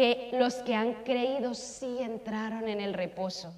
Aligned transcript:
que 0.00 0.30
los 0.32 0.54
que 0.62 0.74
han 0.74 0.94
creído 1.04 1.52
sí 1.52 1.98
entraron 2.00 2.70
en 2.70 2.80
el 2.80 2.94
reposo. 2.94 3.52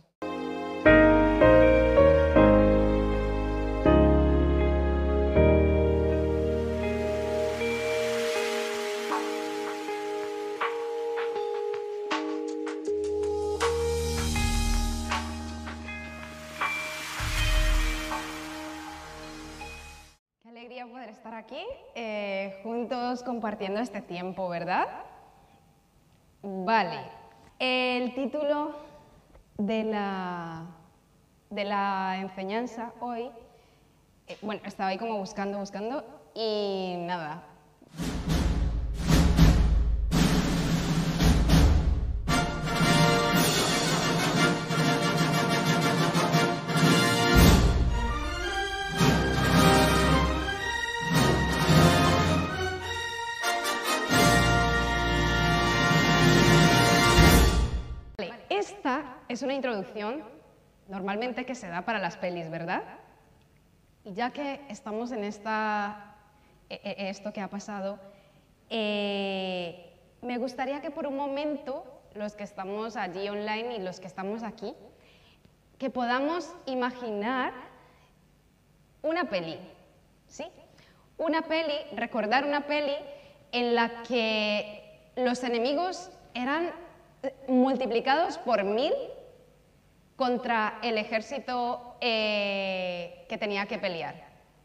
Qué 20.43 20.49
alegría 20.49 20.89
poder 20.89 21.11
estar 21.11 21.35
aquí 21.35 21.65
eh, 21.95 22.59
juntos 22.65 23.23
compartiendo 23.23 23.79
este 23.79 24.03
tiempo, 24.03 24.49
¿verdad? 24.49 25.12
Vale. 26.73 27.01
El 27.59 28.15
título 28.15 28.75
de 29.59 29.85
la, 29.85 30.65
de 31.51 31.65
la 31.65 32.17
enseñanza 32.19 32.95
hoy, 32.99 33.31
eh, 34.27 34.39
bueno, 34.41 34.63
estaba 34.65 34.89
ahí 34.89 34.97
como 34.97 35.19
buscando, 35.19 35.59
buscando 35.59 36.03
y 36.35 36.95
nada. 37.01 37.43
Es 59.33 59.43
una 59.43 59.55
introducción 59.55 60.23
normalmente 60.89 61.47
que 61.47 61.55
se 61.55 61.67
da 61.67 61.83
para 61.87 61.99
las 61.99 62.19
pelis, 62.19 62.51
¿verdad? 62.51 62.83
Y 64.05 64.13
ya 64.13 64.31
que 64.31 64.61
estamos 64.69 65.11
en 65.11 65.25
esta, 65.25 66.17
e- 66.69 66.81
e- 66.85 67.09
esto 67.09 67.33
que 67.33 67.41
ha 67.41 67.49
pasado, 67.49 67.99
eh, 68.69 69.91
me 70.21 70.37
gustaría 70.37 70.83
que 70.83 70.91
por 70.91 71.07
un 71.07 71.17
momento, 71.17 71.85
los 72.15 72.35
que 72.35 72.45
estamos 72.45 72.97
allí 72.97 73.27
online 73.29 73.77
y 73.77 73.79
los 73.81 74.01
que 74.01 74.07
estamos 74.07 74.43
aquí, 74.43 74.75
que 75.79 75.89
podamos 75.89 76.55
imaginar 76.67 77.55
una 79.03 79.31
peli, 79.31 79.59
¿sí? 80.27 80.45
Una 81.17 81.43
peli, 81.43 81.75
recordar 81.97 82.45
una 82.45 82.67
peli 82.67 82.95
en 83.51 83.75
la 83.75 84.03
que 84.03 85.11
los 85.17 85.43
enemigos 85.43 86.11
eran 86.35 86.71
eh, 87.23 87.35
multiplicados 87.49 88.37
por 88.37 88.65
mil 88.65 88.93
contra 90.17 90.79
el 90.83 90.99
ejército 90.99 91.97
eh, 92.01 93.25
que 93.29 93.39
tenía 93.39 93.67
que 93.67 93.79
pelear, 93.79 94.15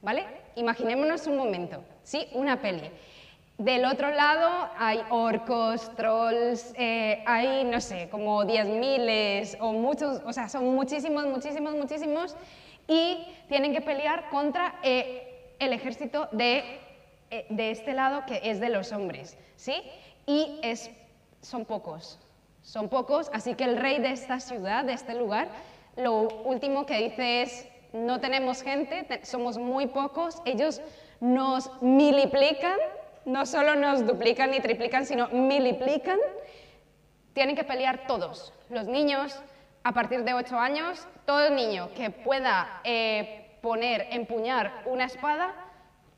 ¿vale? 0.01 0.25
Imaginémonos 0.55 1.27
un 1.27 1.37
momento, 1.37 1.83
¿sí? 2.03 2.27
Una 2.33 2.61
peli. 2.61 2.89
Del 3.57 3.85
otro 3.85 4.11
lado 4.11 4.69
hay 4.77 5.01
orcos, 5.09 5.95
trolls, 5.95 6.73
eh, 6.77 7.23
hay, 7.25 7.63
no 7.63 7.81
sé, 7.81 8.07
como 8.09 8.45
diez 8.45 8.67
miles 8.67 9.57
o 9.59 9.73
muchos, 9.73 10.21
o 10.25 10.33
sea, 10.33 10.47
son 10.47 10.75
muchísimos, 10.75 11.25
muchísimos, 11.25 11.73
muchísimos, 11.73 12.35
y 12.87 13.25
tienen 13.49 13.73
que 13.73 13.81
pelear 13.81 14.29
contra 14.29 14.75
eh, 14.83 15.55
el 15.59 15.73
ejército 15.73 16.29
de, 16.31 16.79
de 17.49 17.71
este 17.71 17.93
lado 17.93 18.25
que 18.27 18.41
es 18.43 18.59
de 18.59 18.69
los 18.69 18.91
hombres, 18.91 19.37
¿sí? 19.55 19.73
Y 20.27 20.59
es, 20.61 20.91
son 21.41 21.65
pocos, 21.65 22.19
son 22.67 22.89
pocos, 22.89 23.29
así 23.33 23.55
que 23.55 23.63
el 23.63 23.77
rey 23.77 23.99
de 23.99 24.11
esta 24.11 24.41
ciudad, 24.41 24.83
de 24.83 24.91
este 24.91 25.15
lugar, 25.15 25.47
lo 25.95 26.23
último 26.43 26.85
que 26.85 26.97
dice 26.97 27.41
es, 27.43 27.65
no 27.93 28.19
tenemos 28.19 28.61
gente, 28.61 29.03
te- 29.03 29.25
somos 29.25 29.57
muy 29.57 29.87
pocos, 29.87 30.41
ellos 30.43 30.81
nos 31.21 31.71
miliplican, 31.81 32.75
no 33.23 33.45
solo 33.45 33.75
nos 33.75 34.05
duplican 34.05 34.51
ni 34.51 34.59
triplican, 34.59 35.05
sino 35.05 35.29
miliplican, 35.29 36.19
tienen 37.31 37.55
que 37.55 37.63
pelear 37.63 38.05
todos, 38.05 38.53
los 38.69 38.85
niños 38.87 39.41
a 39.85 39.93
partir 39.93 40.25
de 40.25 40.33
8 40.33 40.59
años, 40.59 41.07
todo 41.25 41.49
niño 41.49 41.87
que 41.95 42.09
pueda 42.09 42.81
eh, 42.83 43.57
poner, 43.61 44.07
empuñar 44.11 44.83
una 44.85 45.05
espada, 45.05 45.55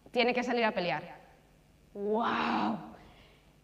tiene 0.10 0.34
que 0.34 0.42
salir 0.44 0.66
a 0.66 0.72
pelear. 0.72 1.04
¡Wow! 1.94 2.89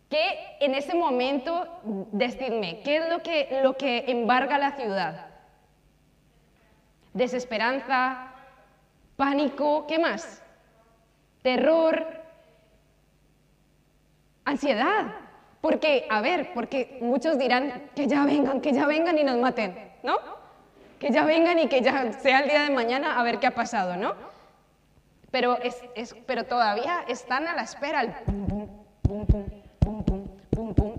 ¿Qué 0.10 0.58
en 0.60 0.76
ese 0.76 0.96
momento, 0.96 1.68
decidme, 2.12 2.82
qué 2.84 2.98
es 2.98 3.10
lo 3.10 3.24
que, 3.24 3.60
lo 3.64 3.76
que 3.76 4.06
embarga 4.08 4.58
la 4.58 4.72
ciudad? 4.72 5.28
Desesperanza, 7.14 8.32
pánico, 9.16 9.88
¿qué 9.88 9.98
más? 9.98 10.44
Terror, 11.42 12.22
ansiedad. 14.44 15.06
Porque, 15.62 16.06
a 16.12 16.22
ver, 16.22 16.54
porque 16.54 17.00
muchos 17.02 17.40
dirán 17.40 17.90
que 17.96 18.06
ya 18.06 18.24
vengan, 18.24 18.62
que 18.62 18.72
ya 18.72 18.86
vengan 18.86 19.18
y 19.18 19.24
nos 19.24 19.38
maten, 19.38 19.76
¿no? 20.04 20.18
Que 21.00 21.10
ya 21.10 21.26
vengan 21.26 21.58
y 21.58 21.68
que 21.68 21.82
ya 21.82 22.14
sea 22.14 22.42
el 22.42 22.50
día 22.50 22.62
de 22.62 22.70
mañana 22.70 23.20
a 23.20 23.24
ver 23.24 23.40
qué 23.40 23.48
ha 23.48 23.56
pasado, 23.56 23.96
¿no? 23.96 24.14
Pero, 25.32 25.58
es, 25.58 25.82
es, 25.96 26.16
pero 26.28 26.44
todavía 26.44 27.04
están 27.08 27.48
a 27.48 27.56
la 27.56 27.64
espera. 27.64 28.02
El 28.02 28.12
pum, 28.12 28.68
pum, 29.02 29.26
pum, 29.26 29.46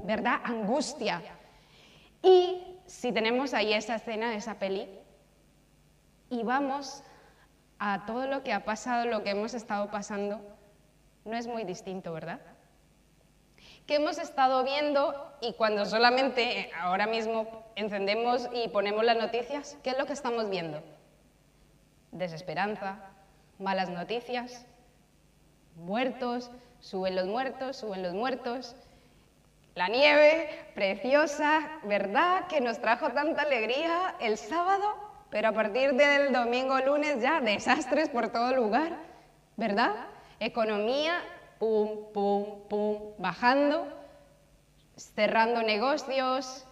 ¿verdad? 0.06 0.40
Angustia. 0.44 1.20
Y 2.22 2.78
si 2.86 3.12
tenemos 3.12 3.52
ahí 3.54 3.72
esa 3.72 3.96
escena, 3.96 4.34
esa 4.34 4.58
peli, 4.58 4.88
y 6.30 6.42
vamos 6.42 7.02
a 7.78 8.06
todo 8.06 8.26
lo 8.26 8.42
que 8.42 8.52
ha 8.52 8.64
pasado, 8.64 9.06
lo 9.06 9.22
que 9.22 9.30
hemos 9.30 9.54
estado 9.54 9.90
pasando, 9.90 10.40
no 11.24 11.36
es 11.36 11.46
muy 11.46 11.64
distinto, 11.64 12.12
¿verdad? 12.12 12.40
Que 13.86 13.96
hemos 13.96 14.18
estado 14.18 14.64
viendo 14.64 15.36
y 15.40 15.52
cuando 15.54 15.84
solamente 15.84 16.70
ahora 16.80 17.06
mismo 17.06 17.64
encendemos 17.76 18.48
y 18.52 18.68
ponemos 18.68 19.04
las 19.04 19.16
noticias, 19.16 19.76
¿qué 19.82 19.90
es 19.90 19.98
lo 19.98 20.06
que 20.06 20.12
estamos 20.12 20.48
viendo? 20.48 20.82
Desesperanza, 22.12 22.98
malas 23.58 23.90
noticias, 23.90 24.66
muertos, 25.76 26.50
suben 26.80 27.14
los 27.14 27.26
muertos, 27.26 27.76
suben 27.76 28.02
los 28.02 28.14
muertos. 28.14 28.74
La 29.76 29.88
nieve 29.88 30.48
preciosa, 30.74 31.80
¿verdad? 31.82 32.46
Que 32.46 32.62
nos 32.62 32.80
trajo 32.80 33.10
tanta 33.10 33.42
alegría 33.42 34.14
el 34.20 34.38
sábado, 34.38 34.96
pero 35.28 35.48
a 35.48 35.52
partir 35.52 35.92
del 35.92 36.32
domingo, 36.32 36.78
lunes 36.78 37.20
ya 37.20 37.42
desastres 37.42 38.08
por 38.08 38.32
todo 38.32 38.54
lugar, 38.54 38.96
¿verdad? 39.58 39.94
Economía, 40.40 41.22
pum, 41.58 42.10
pum, 42.14 42.66
pum, 42.70 43.12
bajando, 43.18 43.86
cerrando 44.96 45.62
negocios, 45.62 46.64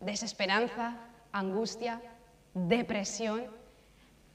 desesperanza, 0.00 0.96
angustia, 1.32 2.00
depresión. 2.54 3.46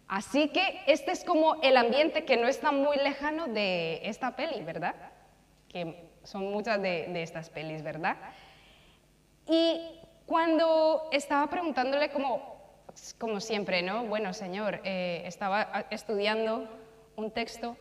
Así 0.07 0.49
que 0.49 0.83
este 0.85 1.13
es 1.13 1.23
como 1.23 1.59
el 1.63 1.75
ambiente 1.77 2.25
que 2.25 2.37
no 2.37 2.47
está 2.47 2.71
muy 2.71 2.97
lejano 2.97 3.47
de 3.47 4.01
esta 4.07 4.35
peli, 4.35 4.63
¿verdad? 4.63 4.93
Que 5.67 6.10
son 6.23 6.51
muchas 6.51 6.81
de, 6.81 7.07
de 7.07 7.23
estas 7.23 7.49
pelis, 7.49 7.83
¿verdad? 7.83 8.17
Y 9.47 9.81
cuando 10.25 11.09
estaba 11.11 11.49
preguntándole 11.49 12.09
como, 12.09 12.55
como 13.17 13.39
siempre, 13.39 13.81
¿no? 13.81 14.05
Bueno, 14.05 14.33
señor, 14.33 14.79
eh, 14.83 15.23
estaba 15.25 15.85
estudiando 15.89 16.69
un 17.15 17.31
texto 17.31 17.75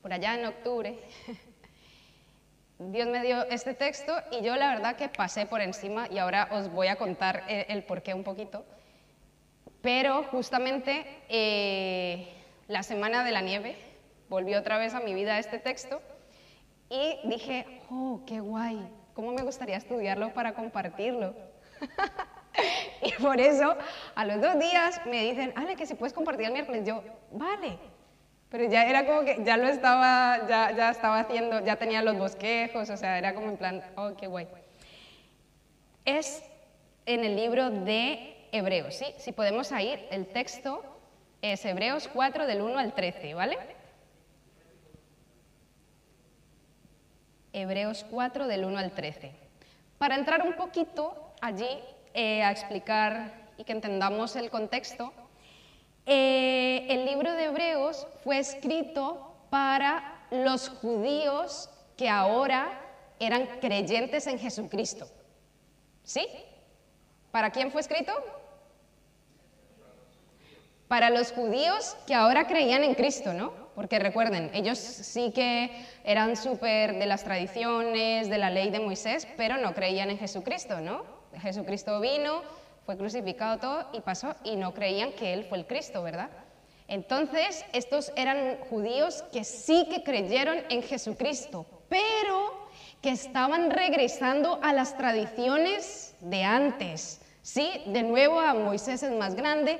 por 0.00 0.12
allá 0.12 0.34
en 0.34 0.46
octubre. 0.46 0.98
Dios 2.78 3.06
me 3.06 3.22
dio 3.22 3.46
este 3.48 3.74
texto 3.74 4.12
y 4.32 4.42
yo 4.42 4.56
la 4.56 4.70
verdad 4.74 4.96
que 4.96 5.08
pasé 5.08 5.46
por 5.46 5.60
encima 5.60 6.08
y 6.10 6.18
ahora 6.18 6.48
os 6.50 6.68
voy 6.68 6.88
a 6.88 6.96
contar 6.96 7.44
el, 7.48 7.64
el 7.68 7.84
porqué 7.84 8.12
un 8.12 8.24
poquito. 8.24 8.64
Pero 9.82 10.24
justamente 10.24 11.04
eh, 11.28 12.28
la 12.66 12.82
semana 12.82 13.22
de 13.22 13.30
la 13.30 13.40
nieve 13.40 13.76
volvió 14.28 14.58
otra 14.58 14.78
vez 14.78 14.94
a 14.94 15.00
mi 15.00 15.14
vida 15.14 15.38
este 15.38 15.60
texto 15.60 16.00
y 16.92 17.26
dije, 17.26 17.64
oh, 17.90 18.20
qué 18.26 18.40
guay, 18.40 18.86
cómo 19.14 19.32
me 19.32 19.42
gustaría 19.42 19.78
estudiarlo 19.78 20.34
para 20.34 20.52
compartirlo. 20.52 21.34
y 23.02 23.12
por 23.22 23.40
eso 23.40 23.74
a 24.14 24.26
los 24.26 24.42
dos 24.42 24.58
días 24.58 25.00
me 25.06 25.22
dicen, 25.22 25.54
Ale, 25.56 25.74
que 25.74 25.86
si 25.86 25.94
puedes 25.94 26.12
compartir 26.12 26.46
el 26.46 26.52
miércoles, 26.52 26.84
yo, 26.84 27.02
vale. 27.30 27.78
Pero 28.50 28.68
ya 28.68 28.84
era 28.84 29.06
como 29.06 29.24
que 29.24 29.42
ya 29.42 29.56
lo 29.56 29.68
estaba, 29.68 30.46
ya, 30.46 30.72
ya 30.72 30.90
estaba 30.90 31.20
haciendo, 31.20 31.64
ya 31.64 31.76
tenía 31.76 32.02
los 32.02 32.18
bosquejos, 32.18 32.90
o 32.90 32.96
sea, 32.98 33.16
era 33.16 33.34
como 33.34 33.48
en 33.48 33.56
plan, 33.56 33.82
oh, 33.96 34.12
qué 34.14 34.26
guay. 34.26 34.46
Es 36.04 36.44
en 37.06 37.24
el 37.24 37.36
libro 37.36 37.70
de 37.70 38.48
Hebreos, 38.52 38.96
¿sí? 38.96 39.06
Si 39.16 39.32
podemos 39.32 39.72
ir, 39.72 40.06
el 40.10 40.26
texto 40.26 40.84
es 41.40 41.64
Hebreos 41.64 42.10
4 42.12 42.46
del 42.46 42.60
1 42.60 42.78
al 42.78 42.92
13, 42.92 43.32
¿vale? 43.32 43.56
Hebreos 47.52 48.06
4 48.10 48.46
del 48.46 48.64
1 48.64 48.78
al 48.78 48.92
13. 48.92 49.32
Para 49.98 50.16
entrar 50.16 50.42
un 50.42 50.54
poquito 50.54 51.32
allí 51.40 51.68
eh, 52.14 52.42
a 52.42 52.50
explicar 52.50 53.32
y 53.56 53.64
que 53.64 53.72
entendamos 53.72 54.36
el 54.36 54.50
contexto, 54.50 55.12
eh, 56.06 56.86
el 56.88 57.04
libro 57.04 57.32
de 57.32 57.44
Hebreos 57.44 58.06
fue 58.24 58.38
escrito 58.38 59.34
para 59.50 60.26
los 60.30 60.68
judíos 60.68 61.70
que 61.96 62.08
ahora 62.08 62.80
eran 63.20 63.46
creyentes 63.60 64.26
en 64.26 64.38
Jesucristo. 64.38 65.06
¿Sí? 66.02 66.26
¿Para 67.30 67.50
quién 67.50 67.70
fue 67.70 67.80
escrito? 67.80 68.12
Para 70.88 71.10
los 71.10 71.32
judíos 71.32 71.96
que 72.06 72.14
ahora 72.14 72.46
creían 72.46 72.82
en 72.82 72.94
Cristo, 72.94 73.32
¿no? 73.32 73.61
Porque 73.74 73.98
recuerden, 73.98 74.50
ellos 74.52 74.78
sí 74.78 75.32
que 75.34 75.70
eran 76.04 76.36
súper 76.36 76.98
de 76.98 77.06
las 77.06 77.24
tradiciones, 77.24 78.28
de 78.28 78.38
la 78.38 78.50
ley 78.50 78.70
de 78.70 78.80
Moisés, 78.80 79.26
pero 79.36 79.56
no 79.56 79.74
creían 79.74 80.10
en 80.10 80.18
Jesucristo, 80.18 80.80
¿no? 80.80 81.04
Jesucristo 81.40 81.98
vino, 82.00 82.42
fue 82.84 82.96
crucificado 82.96 83.58
todo 83.58 83.88
y 83.92 84.00
pasó 84.00 84.34
y 84.44 84.56
no 84.56 84.74
creían 84.74 85.12
que 85.12 85.32
Él 85.32 85.44
fue 85.44 85.58
el 85.58 85.66
Cristo, 85.66 86.02
¿verdad? 86.02 86.28
Entonces, 86.88 87.64
estos 87.72 88.12
eran 88.16 88.58
judíos 88.68 89.24
que 89.32 89.44
sí 89.44 89.86
que 89.88 90.02
creyeron 90.02 90.58
en 90.68 90.82
Jesucristo, 90.82 91.64
pero 91.88 92.68
que 93.00 93.10
estaban 93.10 93.70
regresando 93.70 94.58
a 94.62 94.72
las 94.72 94.96
tradiciones 94.98 96.14
de 96.20 96.44
antes. 96.44 97.20
Sí, 97.40 97.82
de 97.86 98.02
nuevo 98.02 98.38
a 98.38 98.52
Moisés 98.54 99.02
es 99.02 99.12
más 99.12 99.34
grande, 99.34 99.78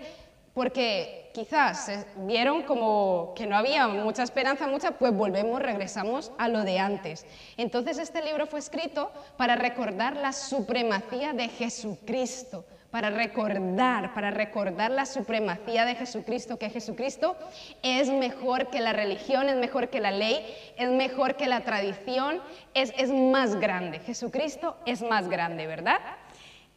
porque 0.55 1.22
quizás 1.33 1.91
vieron 2.17 2.63
como 2.63 3.33
que 3.35 3.47
no 3.47 3.57
había 3.57 3.89
mucha 3.89 4.23
esperanza, 4.23 4.67
mucha, 4.67 4.93
pues 4.93 5.15
volvemos, 5.15 5.61
regresamos 5.61 6.33
a 6.39 6.49
lo 6.49 6.63
de 6.63 6.79
antes. 6.79 7.27
Entonces 7.57 7.99
este 7.99 8.23
libro 8.23 8.47
fue 8.47 8.59
escrito 8.59 9.11
para 9.37 9.57
recordar 9.57 10.17
la 10.17 10.33
supremacía 10.33 11.33
de 11.33 11.49
Jesucristo, 11.49 12.65
para 12.91 13.09
recordar, 13.09 14.13
para 14.13 14.31
recordar 14.31 14.91
la 14.91 15.07
supremacía 15.07 15.87
de 15.87 15.95
Jesucristo, 15.95 16.59
que 16.59 16.69
Jesucristo 16.69 17.37
es 17.83 18.11
mejor 18.11 18.69
que 18.69 18.81
la 18.81 18.93
religión, 18.93 19.49
es 19.49 19.57
mejor 19.57 19.89
que 19.89 20.01
la 20.01 20.11
ley, 20.11 20.45
es 20.77 20.91
mejor 20.91 21.37
que 21.37 21.47
la 21.47 21.63
tradición, 21.63 22.43
es, 22.75 22.93
es 22.99 23.11
más 23.11 23.57
grande. 23.57 23.99
Jesucristo 24.01 24.77
es 24.85 25.01
más 25.01 25.29
grande, 25.29 25.67
¿verdad? 25.67 26.01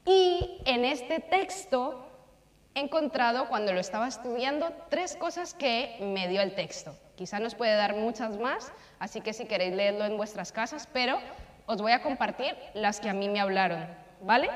Y 0.06 0.62
en 0.66 0.86
este 0.86 1.20
texto 1.20 2.06
he 2.76 2.82
encontrado, 2.82 3.48
cuando 3.48 3.74
lo 3.74 3.80
estaba 3.80 4.08
estudiando, 4.08 4.70
tres 4.90 5.16
cosas 5.16 5.54
que 5.54 5.98
me 6.02 6.28
dio 6.28 6.42
el 6.42 6.54
texto. 6.54 6.94
Quizá 7.16 7.40
nos 7.40 7.56
puede 7.56 7.74
dar 7.76 7.96
muchas 7.96 8.38
más, 8.38 8.72
así 9.00 9.22
que 9.22 9.32
si 9.32 9.46
queréis 9.46 9.74
leerlo 9.74 10.04
en 10.04 10.18
vuestras 10.18 10.52
casas, 10.52 10.88
pero 10.92 11.18
os 11.66 11.82
voy 11.82 11.94
a 11.94 12.04
compartir 12.04 12.56
las 12.74 13.00
que 13.00 13.10
a 13.10 13.14
mí 13.14 13.30
me 13.30 13.40
hablaron, 13.40 13.88
¿vale? 14.22 14.50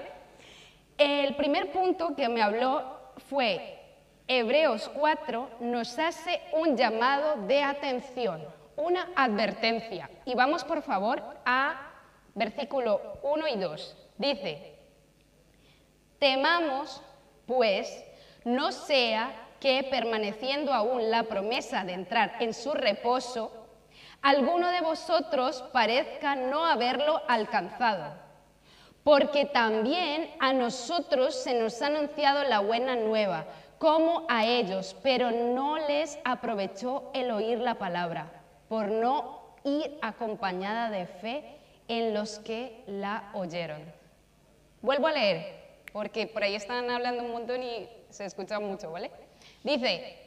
El 0.98 1.36
primer 1.38 1.72
punto 1.72 2.14
que 2.14 2.28
me 2.28 2.42
habló 2.42 3.00
fue 3.30 3.80
Hebreos 4.28 4.92
4 4.94 5.50
nos 5.62 5.98
hace 5.98 6.42
un 6.52 6.76
llamado 6.76 7.48
de 7.48 7.64
atención, 7.64 8.46
una 8.76 9.08
advertencia. 9.16 10.10
Y 10.26 10.36
vamos 10.36 10.66
por 10.66 10.82
favor 10.82 11.24
a 11.46 11.94
versículo 12.36 13.18
1 13.24 13.48
y 13.48 13.56
2. 13.58 13.98
Dice, 14.18 14.76
temamos 16.20 17.02
pues 17.48 18.06
no 18.44 18.72
sea 18.72 19.48
que 19.60 19.84
permaneciendo 19.90 20.74
aún 20.74 21.10
la 21.12 21.24
promesa 21.24 21.84
de 21.84 21.94
entrar 21.94 22.38
en 22.40 22.54
su 22.54 22.74
reposo, 22.74 23.52
alguno 24.22 24.70
de 24.72 24.82
vosotros 24.82 25.64
parezca 25.74 26.36
no 26.36 26.66
haberlo 26.66 27.22
alcanzado 27.28 28.30
porque 29.04 29.46
también 29.46 30.30
a 30.40 30.54
nosotros 30.54 31.34
se 31.36 31.54
nos 31.54 31.82
ha 31.82 31.88
anunciado 31.88 32.44
la 32.44 32.60
buena 32.60 32.96
nueva, 32.96 33.46
como 33.78 34.26
a 34.30 34.46
ellos, 34.46 34.96
pero 35.02 35.32
no 35.32 35.78
les 35.88 36.20
aprovechó 36.26 37.10
el 37.14 37.32
oír 37.32 37.60
la 37.60 37.76
palabra, 37.76 38.30
por 38.68 38.90
no 38.90 39.56
ir 39.64 39.98
acompañada 40.02 40.90
de 40.90 41.06
fe 41.06 41.44
en 41.88 42.14
los 42.14 42.40
que 42.40 42.84
la 42.88 43.32
oyeron. 43.34 43.82
Vuelvo 44.82 45.08
a 45.08 45.14
leer, 45.14 45.82
porque 45.94 46.28
por 46.28 46.44
ahí 46.44 46.56
están 46.56 46.90
hablando 46.90 47.24
un 47.24 47.32
montón 47.32 47.64
y 47.64 47.90
se 48.10 48.26
escucha 48.26 48.60
mucho, 48.60 48.92
¿vale? 48.92 49.12
Dice, 49.64 50.18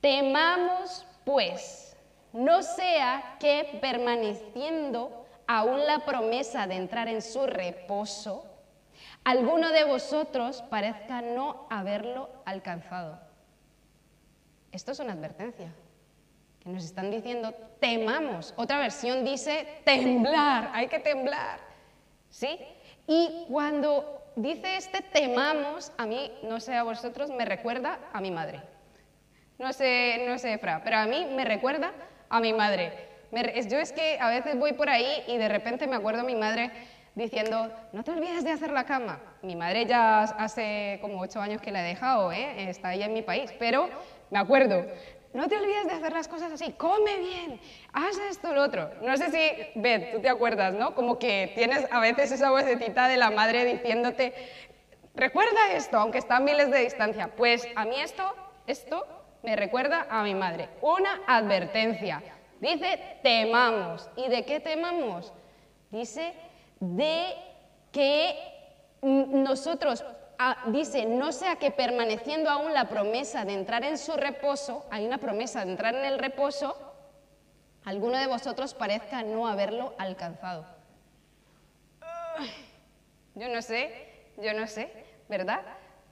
temamos 0.00 1.06
pues, 1.24 1.96
no 2.32 2.62
sea 2.62 3.36
que 3.38 3.78
permaneciendo 3.80 5.26
aún 5.46 5.84
la 5.86 6.04
promesa 6.04 6.66
de 6.66 6.76
entrar 6.76 7.08
en 7.08 7.22
su 7.22 7.46
reposo, 7.46 8.46
alguno 9.24 9.70
de 9.70 9.84
vosotros 9.84 10.62
parezca 10.62 11.22
no 11.22 11.66
haberlo 11.70 12.28
alcanzado. 12.44 13.18
Esto 14.72 14.92
es 14.92 15.00
una 15.00 15.12
advertencia, 15.12 15.72
que 16.60 16.68
nos 16.68 16.84
están 16.84 17.10
diciendo, 17.10 17.52
temamos. 17.80 18.54
Otra 18.56 18.78
versión 18.78 19.24
dice, 19.24 19.82
temblar, 19.84 20.70
hay 20.72 20.86
que 20.88 21.00
temblar. 21.00 21.58
¿Sí? 22.28 22.58
Y 23.08 23.46
cuando 23.48 24.19
dice 24.36 24.76
este 24.76 25.02
temamos, 25.02 25.92
a 25.96 26.06
mí, 26.06 26.32
no 26.42 26.60
sé 26.60 26.74
a 26.74 26.82
vosotros, 26.82 27.30
me 27.30 27.44
recuerda 27.44 27.98
a 28.12 28.20
mi 28.20 28.30
madre. 28.30 28.62
No 29.58 29.72
sé, 29.72 30.24
no 30.26 30.38
sé, 30.38 30.58
Fra, 30.58 30.82
pero 30.82 30.96
a 30.96 31.06
mí 31.06 31.26
me 31.34 31.44
recuerda 31.44 31.92
a 32.28 32.40
mi 32.40 32.52
madre 32.52 33.10
yo 33.68 33.78
es 33.78 33.92
que 33.92 34.18
a 34.20 34.28
veces 34.28 34.58
voy 34.58 34.72
por 34.72 34.88
ahí 34.88 35.22
y 35.28 35.36
de 35.36 35.48
repente 35.48 35.86
me 35.86 35.96
acuerdo 35.96 36.20
a 36.20 36.24
mi 36.24 36.34
madre 36.34 36.70
diciendo, 37.14 37.70
no 37.92 38.02
te 38.02 38.12
olvides 38.12 38.44
de 38.44 38.50
hacer 38.50 38.70
la 38.70 38.84
cama. 38.84 39.20
Mi 39.42 39.56
madre 39.56 39.86
ya 39.86 40.22
hace 40.22 40.98
como 41.00 41.20
ocho 41.20 41.40
años 41.40 41.60
que 41.60 41.70
la 41.70 41.80
he 41.84 41.88
dejado, 41.88 42.32
¿eh? 42.32 42.68
está 42.68 42.88
ahí 42.88 43.02
en 43.02 43.12
mi 43.12 43.22
país, 43.22 43.52
pero 43.58 43.88
me 44.30 44.38
acuerdo, 44.38 44.84
no 45.32 45.48
te 45.48 45.56
olvides 45.56 45.86
de 45.86 45.92
hacer 45.92 46.12
las 46.12 46.28
cosas 46.28 46.52
así, 46.52 46.72
come 46.72 47.18
bien, 47.18 47.60
haz 47.92 48.18
esto, 48.18 48.52
lo 48.52 48.62
otro. 48.62 48.90
No 49.02 49.16
sé 49.16 49.30
si, 49.30 49.80
Beth, 49.80 50.12
tú 50.12 50.20
te 50.20 50.28
acuerdas, 50.28 50.74
¿no? 50.74 50.94
Como 50.94 51.18
que 51.18 51.52
tienes 51.54 51.86
a 51.90 52.00
veces 52.00 52.32
esa 52.32 52.50
vocecita 52.50 53.06
de 53.06 53.16
la 53.16 53.30
madre 53.30 53.64
diciéndote, 53.64 54.34
recuerda 55.14 55.72
esto, 55.72 55.98
aunque 55.98 56.18
está 56.18 56.36
a 56.36 56.40
miles 56.40 56.70
de 56.70 56.80
distancia. 56.80 57.28
Pues 57.36 57.66
a 57.76 57.84
mí 57.84 58.00
esto, 58.00 58.34
esto 58.66 59.06
me 59.42 59.56
recuerda 59.56 60.06
a 60.10 60.22
mi 60.22 60.34
madre. 60.34 60.68
Una 60.82 61.22
advertencia. 61.26 62.22
Dice, 62.60 63.18
temamos. 63.22 64.10
¿Y 64.16 64.28
de 64.28 64.44
qué 64.44 64.60
temamos? 64.60 65.32
Dice, 65.90 66.34
de 66.80 67.34
que 67.92 68.36
nosotros, 69.02 70.04
ah, 70.40 70.56
dice, 70.66 71.04
no 71.04 71.32
sea 71.32 71.56
que 71.56 71.70
permaneciendo 71.70 72.48
aún 72.48 72.72
la 72.72 72.88
promesa 72.88 73.44
de 73.44 73.52
entrar 73.52 73.84
en 73.84 73.98
su 73.98 74.16
reposo, 74.16 74.86
hay 74.90 75.06
una 75.06 75.18
promesa 75.18 75.64
de 75.64 75.70
entrar 75.70 75.94
en 75.94 76.06
el 76.06 76.18
reposo, 76.18 76.76
alguno 77.84 78.18
de 78.18 78.26
vosotros 78.26 78.72
parezca 78.72 79.22
no 79.22 79.46
haberlo 79.46 79.94
alcanzado. 79.98 80.64
Yo 83.34 83.48
no 83.48 83.60
sé, 83.60 84.32
yo 84.38 84.54
no 84.54 84.66
sé, 84.66 84.90
¿verdad? 85.28 85.60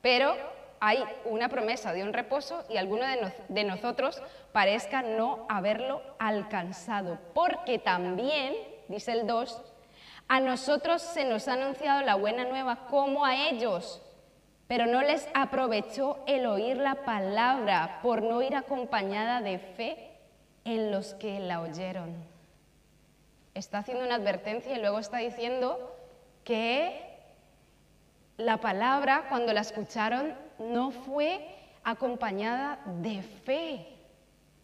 Pero 0.02 0.36
hay 0.78 1.02
una 1.24 1.48
promesa 1.48 1.92
de 1.92 2.02
un 2.02 2.12
reposo 2.12 2.64
y 2.68 2.76
alguno 2.76 3.04
de, 3.48 3.64
nosotros 3.64 4.22
parezca 4.52 5.02
no 5.02 5.46
haberlo 5.48 6.02
alcanzado, 6.18 7.18
porque 7.34 7.78
también, 7.78 8.54
dice 8.88 9.12
el 9.12 9.26
2, 9.26 9.62
a 10.28 10.40
nosotros 10.40 11.00
se 11.00 11.24
nos 11.24 11.48
ha 11.48 11.54
anunciado 11.54 12.02
la 12.02 12.14
buena 12.14 12.44
nueva 12.44 12.86
como 12.88 13.24
a 13.24 13.48
ellos, 13.48 14.02
pero 14.68 14.86
no 14.86 15.02
les 15.02 15.26
aprovechó 15.34 16.22
el 16.26 16.46
oír 16.46 16.76
la 16.76 16.96
palabra 16.96 18.00
por 18.02 18.22
no 18.22 18.42
ir 18.42 18.54
acompañada 18.54 19.40
de 19.40 19.58
fe 19.58 20.10
en 20.64 20.92
los 20.92 21.14
que 21.14 21.40
la 21.40 21.62
oyeron. 21.62 22.14
Está 23.54 23.78
haciendo 23.78 24.04
una 24.04 24.16
advertencia 24.16 24.76
y 24.76 24.80
luego 24.80 24.98
está 24.98 25.18
diciendo 25.18 25.96
que 26.44 27.08
la 28.36 28.58
palabra, 28.58 29.24
cuando 29.30 29.54
la 29.54 29.62
escucharon, 29.62 30.34
no 30.58 30.90
fue 30.90 31.40
acompañada 31.82 32.78
de 33.00 33.22
fe. 33.22 33.86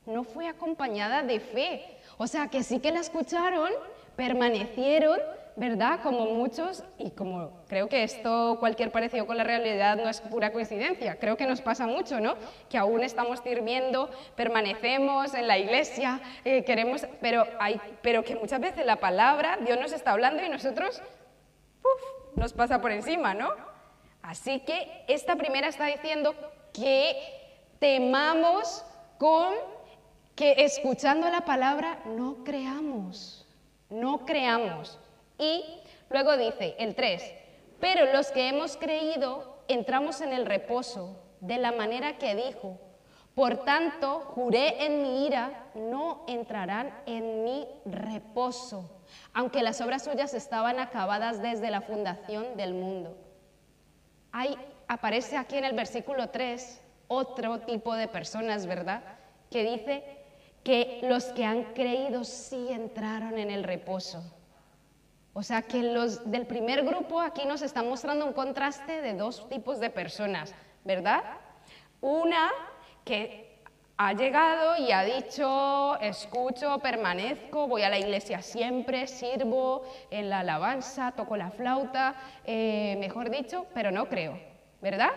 No 0.05 0.23
fue 0.23 0.47
acompañada 0.47 1.23
de 1.23 1.41
fe. 1.41 1.97
O 2.19 2.27
sea, 2.27 2.49
que 2.49 2.63
sí 2.63 2.79
que 2.79 2.93
la 2.93 3.01
escucharon, 3.01 3.71
permanecieron, 4.17 5.19
¿verdad? 5.57 6.01
Como 6.03 6.27
muchos, 6.27 6.83
y 6.99 7.11
como 7.11 7.65
creo 7.69 7.89
que 7.89 8.03
esto, 8.03 8.57
cualquier 8.59 8.91
parecido 8.91 9.27
con 9.27 9.37
la 9.37 9.45
realidad 9.45 9.97
no 9.97 10.09
es 10.09 10.21
pura 10.21 10.53
coincidencia, 10.53 11.19
creo 11.19 11.37
que 11.37 11.47
nos 11.47 11.61
pasa 11.61 11.87
mucho, 11.87 12.19
¿no? 12.21 12.35
Que 12.69 12.77
aún 12.77 13.03
estamos 13.05 13.41
sirviendo, 13.41 14.11
permanecemos 14.35 15.33
en 15.35 15.47
la 15.47 15.59
iglesia, 15.59 16.21
eh, 16.45 16.65
queremos, 16.65 17.07
pero, 17.21 17.47
hay, 17.61 17.81
pero 18.03 18.25
que 18.25 18.35
muchas 18.35 18.61
veces 18.61 18.85
la 18.85 18.97
palabra, 18.97 19.59
Dios 19.65 19.79
nos 19.79 19.93
está 19.93 20.11
hablando 20.13 20.45
y 20.45 20.49
nosotros, 20.49 21.01
uf, 21.83 22.37
nos 22.37 22.53
pasa 22.53 22.81
por 22.81 22.91
encima, 22.91 23.35
¿no? 23.35 23.51
Así 24.23 24.61
que 24.61 25.05
esta 25.07 25.37
primera 25.37 25.69
está 25.69 25.87
diciendo 25.87 26.35
que 26.73 27.17
temamos 27.79 28.85
con 29.19 29.55
que 30.35 30.65
escuchando 30.65 31.29
la 31.31 31.43
palabra 31.43 32.01
no 32.07 32.43
creamos. 32.43 33.47
no 33.91 34.25
creamos. 34.25 34.99
Y 35.39 35.65
luego 36.11 36.37
dice 36.37 36.77
el 36.79 36.95
3, 36.95 37.23
pero 37.81 38.13
los 38.13 38.31
que 38.31 38.49
hemos 38.49 38.77
creído 38.77 39.59
entramos 39.69 40.21
en 40.21 40.33
el 40.33 40.47
reposo 40.47 41.17
de 41.41 41.59
la 41.59 41.73
manera 41.73 42.19
que 42.19 42.35
dijo. 42.35 42.79
Por 43.35 43.65
tanto, 43.65 44.21
juré 44.21 44.87
en 44.87 45.03
mi 45.03 45.27
ira, 45.27 45.67
no 45.75 46.25
entrarán 46.29 46.95
en 47.05 47.43
mi 47.43 47.67
reposo, 47.85 49.03
aunque 49.33 49.63
las 49.63 49.81
obras 49.81 50.05
suyas 50.05 50.35
estaban 50.35 50.79
acabadas 50.79 51.43
desde 51.43 51.71
la 51.71 51.81
fundación 51.81 52.57
del 52.57 52.75
mundo. 52.75 53.17
Hay, 54.31 54.57
aparece 54.87 55.37
aquí 55.37 55.57
en 55.57 55.65
el 55.65 55.75
versículo 55.75 56.31
3 56.31 56.81
otro 57.09 57.61
tipo 57.61 57.95
de 57.95 58.07
personas, 58.07 58.67
¿verdad? 58.67 59.03
Que 59.51 59.65
dice 59.65 60.05
que 60.63 61.01
los 61.03 61.25
que 61.27 61.45
han 61.45 61.75
creído 61.75 62.25
sí 62.25 62.69
entraron 62.71 63.37
en 63.39 63.51
el 63.51 63.65
reposo. 63.65 64.23
O 65.35 65.43
sea 65.43 65.63
que 65.63 65.83
los 65.83 66.31
del 66.31 66.47
primer 66.47 66.85
grupo 66.85 67.21
aquí 67.21 67.45
nos 67.45 67.61
está 67.63 67.83
mostrando 67.83 68.25
un 68.25 68.33
contraste 68.33 69.03
de 69.03 69.15
dos 69.15 69.49
tipos 69.49 69.81
de 69.81 69.91
personas, 69.91 70.55
¿verdad? 70.85 71.25
Una 72.01 72.51
que 73.05 73.59
ha 73.97 74.13
llegado 74.13 74.77
y 74.77 74.93
ha 74.93 75.03
dicho, 75.03 75.99
escucho, 76.01 76.79
permanezco, 76.79 77.67
voy 77.67 77.83
a 77.83 77.89
la 77.89 77.99
iglesia 77.99 78.43
siempre, 78.43 79.09
sirvo 79.09 79.83
en 80.11 80.31
la 80.31 80.41
alabanza, 80.41 81.13
toco 81.13 81.37
la 81.37 81.51
flauta, 81.51 82.15
eh, 82.45 82.97
mejor 83.01 83.29
dicho, 83.29 83.67
pero 83.75 83.91
no 83.91 84.09
creo, 84.09 84.39
¿verdad? 84.81 85.11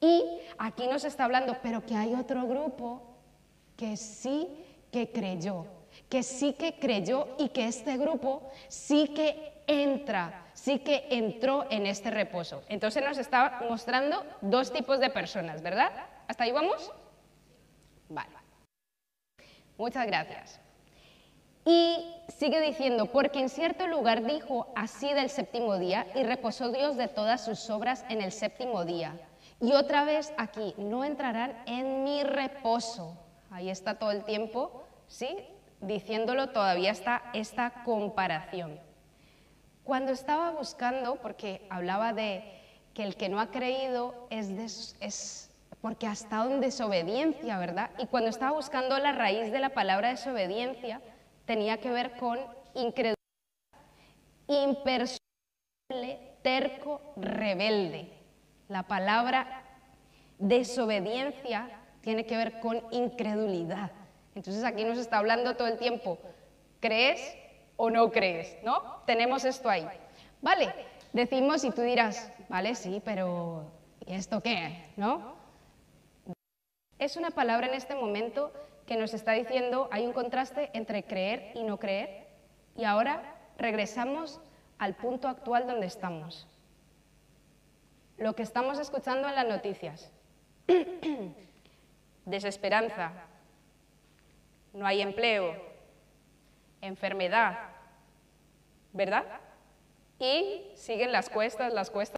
Y 0.00 0.24
aquí 0.58 0.88
nos 0.88 1.04
está 1.04 1.24
hablando, 1.24 1.56
pero 1.62 1.84
que 1.86 1.94
hay 1.94 2.14
otro 2.14 2.46
grupo 2.46 3.02
que 3.76 3.96
sí 3.96 4.48
que 4.90 5.10
creyó, 5.12 5.66
que 6.10 6.22
sí 6.24 6.52
que 6.54 6.78
creyó 6.78 7.28
y 7.38 7.48
que 7.50 7.66
este 7.66 7.96
grupo 7.96 8.50
sí 8.68 9.08
que 9.14 9.62
entra, 9.68 10.50
sí 10.52 10.80
que 10.80 11.06
entró 11.10 11.66
en 11.70 11.86
este 11.86 12.10
reposo. 12.10 12.64
Entonces 12.68 13.02
nos 13.04 13.16
está 13.16 13.60
mostrando 13.68 14.24
dos 14.40 14.72
tipos 14.72 14.98
de 14.98 15.08
personas, 15.08 15.62
¿verdad? 15.62 15.92
¿Hasta 16.26 16.44
ahí 16.44 16.52
vamos? 16.52 16.90
Vale. 18.08 18.28
Muchas 19.78 20.06
gracias. 20.06 20.60
Y 21.64 22.04
sigue 22.36 22.60
diciendo, 22.60 23.06
porque 23.06 23.38
en 23.38 23.48
cierto 23.48 23.86
lugar 23.86 24.24
dijo 24.24 24.72
así 24.74 25.12
del 25.12 25.30
séptimo 25.30 25.78
día 25.78 26.06
y 26.16 26.24
reposó 26.24 26.72
Dios 26.72 26.96
de 26.96 27.06
todas 27.06 27.44
sus 27.44 27.70
obras 27.70 28.04
en 28.08 28.20
el 28.20 28.32
séptimo 28.32 28.84
día. 28.84 29.14
Y 29.60 29.72
otra 29.74 30.04
vez 30.04 30.32
aquí, 30.38 30.74
no 30.76 31.04
entrarán 31.04 31.62
en 31.66 32.02
mi 32.02 32.24
reposo. 32.24 33.16
Ahí 33.50 33.70
está 33.70 33.98
todo 33.98 34.10
el 34.10 34.24
tiempo, 34.24 34.84
¿sí? 35.06 35.28
Diciéndolo 35.80 36.50
todavía 36.50 36.90
está 36.90 37.22
esta 37.32 37.82
comparación. 37.84 38.78
Cuando 39.82 40.12
estaba 40.12 40.50
buscando, 40.50 41.16
porque 41.16 41.66
hablaba 41.70 42.12
de 42.12 42.44
que 42.94 43.02
el 43.02 43.16
que 43.16 43.28
no 43.28 43.40
ha 43.40 43.50
creído 43.50 44.26
es, 44.30 45.50
porque 45.80 46.06
ha 46.06 46.12
estado 46.12 46.50
en 46.50 46.60
desobediencia, 46.60 47.58
¿verdad? 47.58 47.90
Y 47.98 48.06
cuando 48.06 48.28
estaba 48.28 48.52
buscando 48.52 48.98
la 48.98 49.12
raíz 49.12 49.50
de 49.50 49.58
la 49.58 49.70
palabra 49.70 50.10
desobediencia, 50.10 51.00
tenía 51.46 51.78
que 51.78 51.90
ver 51.90 52.16
con 52.18 52.38
incredulidad, 52.74 53.16
impersonable, 54.48 55.20
terco, 56.42 57.00
rebelde. 57.16 58.12
La 58.68 58.82
palabra 58.82 59.62
desobediencia 60.38 61.70
tiene 62.02 62.26
que 62.26 62.36
ver 62.36 62.60
con 62.60 62.82
incredulidad. 62.92 63.90
Entonces 64.34 64.64
aquí 64.64 64.84
nos 64.84 64.98
está 64.98 65.18
hablando 65.18 65.56
todo 65.56 65.68
el 65.68 65.78
tiempo, 65.78 66.18
¿crees 66.80 67.36
o 67.76 67.90
no 67.90 68.10
crees? 68.10 68.56
¿No? 68.62 69.02
Tenemos 69.06 69.44
esto 69.44 69.68
ahí. 69.68 69.86
Vale, 70.40 70.72
decimos 71.12 71.64
y 71.64 71.70
tú 71.70 71.82
dirás, 71.82 72.32
vale, 72.48 72.74
sí, 72.74 73.02
pero 73.04 73.64
¿y 74.06 74.14
esto 74.14 74.40
qué? 74.40 74.90
¿No? 74.96 75.34
Es 76.98 77.16
una 77.16 77.30
palabra 77.30 77.66
en 77.66 77.74
este 77.74 77.94
momento 77.94 78.52
que 78.86 78.96
nos 78.96 79.14
está 79.14 79.32
diciendo 79.32 79.88
hay 79.90 80.06
un 80.06 80.12
contraste 80.12 80.70
entre 80.74 81.04
creer 81.04 81.52
y 81.54 81.62
no 81.62 81.78
creer. 81.78 82.26
Y 82.76 82.84
ahora 82.84 83.36
regresamos 83.56 84.40
al 84.78 84.94
punto 84.96 85.28
actual 85.28 85.66
donde 85.66 85.86
estamos. 85.86 86.46
Lo 88.16 88.34
que 88.34 88.42
estamos 88.42 88.78
escuchando 88.78 89.28
en 89.28 89.34
las 89.34 89.46
noticias. 89.46 90.12
Desesperanza, 92.26 93.12
no 94.72 94.86
hay 94.86 95.02
empleo, 95.02 95.56
enfermedad, 96.80 97.58
¿verdad? 98.92 99.24
Y 100.18 100.62
siguen 100.74 101.12
las 101.12 101.28
cuestas, 101.28 101.72
las 101.72 101.90
cuestas 101.90 102.16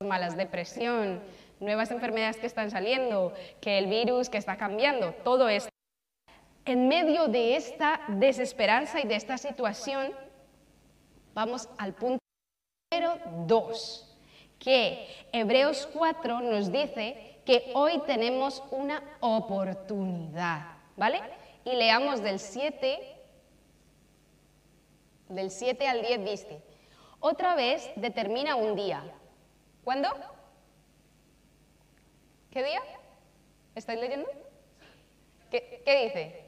malas, 0.00 0.36
depresión, 0.36 1.22
nuevas 1.60 1.90
enfermedades 1.90 2.36
que 2.36 2.46
están 2.46 2.70
saliendo, 2.70 3.32
que 3.60 3.78
el 3.78 3.86
virus 3.86 4.28
que 4.28 4.38
está 4.38 4.56
cambiando, 4.56 5.12
todo 5.24 5.48
esto. 5.48 5.70
En 6.64 6.88
medio 6.88 7.28
de 7.28 7.56
esta 7.56 8.00
desesperanza 8.08 9.00
y 9.00 9.06
de 9.06 9.16
esta 9.16 9.38
situación, 9.38 10.12
vamos 11.34 11.68
al 11.78 11.94
punto 11.94 12.18
número 12.92 13.18
dos, 13.46 14.16
que 14.58 15.08
Hebreos 15.32 15.88
4 15.92 16.40
nos 16.40 16.70
dice 16.70 17.40
que 17.44 17.72
hoy 17.74 18.00
tenemos 18.06 18.62
una 18.70 19.02
oportunidad, 19.20 20.76
¿vale? 20.96 21.20
Y 21.64 21.72
leamos 21.74 22.22
del 22.22 22.38
7, 22.38 23.16
del 25.28 25.50
7 25.50 25.88
al 25.88 26.02
10 26.02 26.24
dice, 26.24 26.62
otra 27.20 27.54
vez 27.54 27.90
determina 27.96 28.56
un 28.56 28.74
día. 28.74 29.04
¿Cuándo? 29.84 30.08
¿Qué 32.50 32.62
día? 32.62 32.82
¿Estáis 33.74 34.00
leyendo? 34.00 34.28
¿Qué, 35.50 35.82
¿Qué, 35.84 36.04
dice? 36.04 36.44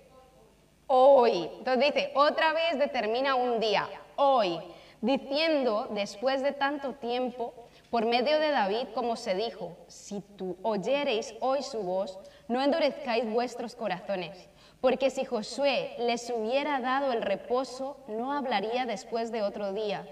Hoy. 0.87 1.51
Entonces 1.59 1.95
dice, 1.95 2.13
otra 2.15 2.53
vez 2.53 2.79
determina 2.79 3.37
un 3.37 3.61
día, 3.61 3.89
hoy, 4.17 4.59
diciendo, 5.01 5.89
después 5.91 6.43
de 6.43 6.53
tanto 6.53 6.95
tiempo, 6.95 7.55
por 7.91 8.05
medio 8.05 8.41
de 8.41 8.51
David, 8.51 8.89
como 8.95 9.15
se 9.15 9.35
dijo, 9.35 9.77
si 9.87 10.21
tú 10.37 10.57
oyereis 10.63 11.35
hoy 11.41 11.63
su 11.63 11.83
voz, 11.83 12.19
no 12.49 12.61
endurezcáis 12.61 13.25
vuestros 13.25 13.77
corazones, 13.77 14.49
porque 14.85 15.09
si 15.09 15.25
Josué 15.25 15.95
les 15.99 16.29
hubiera 16.29 16.79
dado 16.79 17.11
el 17.11 17.23
reposo, 17.23 17.97
no 18.07 18.35
hablaría 18.35 18.85
después 18.85 19.33
de 19.33 19.41
otro 19.41 19.73
día. 19.73 20.07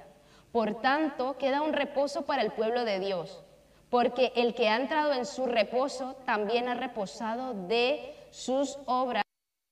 Por 0.50 0.80
tanto, 0.80 1.36
queda 1.36 1.60
un 1.60 1.74
reposo 1.74 2.22
para 2.22 2.40
el 2.40 2.52
pueblo 2.52 2.86
de 2.86 2.98
Dios, 2.98 3.44
porque 3.90 4.32
el 4.34 4.54
que 4.54 4.70
ha 4.70 4.76
entrado 4.76 5.12
en 5.12 5.26
su 5.26 5.44
reposo 5.44 6.16
también 6.24 6.70
ha 6.70 6.74
reposado 6.74 7.52
de 7.52 8.16
sus 8.30 8.78
obras, 8.86 9.24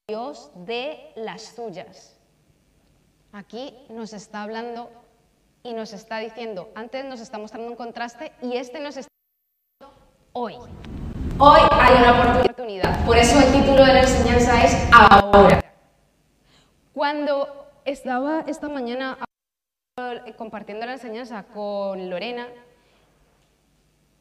Dios 0.07 0.51
de 0.55 1.13
las 1.17 1.45
suyas. 1.45 2.19
Aquí 3.33 3.75
nos 3.89 4.13
está 4.13 4.43
hablando 4.43 4.91
y 5.63 5.73
nos 5.73 5.95
está 5.95 6.19
diciendo, 6.19 6.69
antes 6.75 7.07
nos 7.07 7.21
está 7.21 7.39
mostrando 7.39 7.71
un 7.71 7.77
contraste 7.77 8.33
y 8.43 8.59
este 8.59 8.81
nos 8.81 8.99
está 8.99 9.09
hoy. 10.35 10.57
Hoy 11.39 11.61
hay 11.71 12.03
una 12.03 12.21
oportunidad. 12.21 12.50
Por 13.07 13.17
eso 13.17 13.39
el 13.39 13.53
título 13.53 13.85
de 13.85 13.95
la 13.95 14.01
enseñanza 14.01 14.63
es 14.65 14.89
ahora. 14.93 15.61
Cuando 16.93 17.67
estaba 17.85 18.45
esta 18.47 18.69
mañana 18.69 19.19
compartiendo 20.37 20.87
la 20.87 20.93
enseñanza 20.93 21.45
con 21.45 22.09
Lorena, 22.09 22.49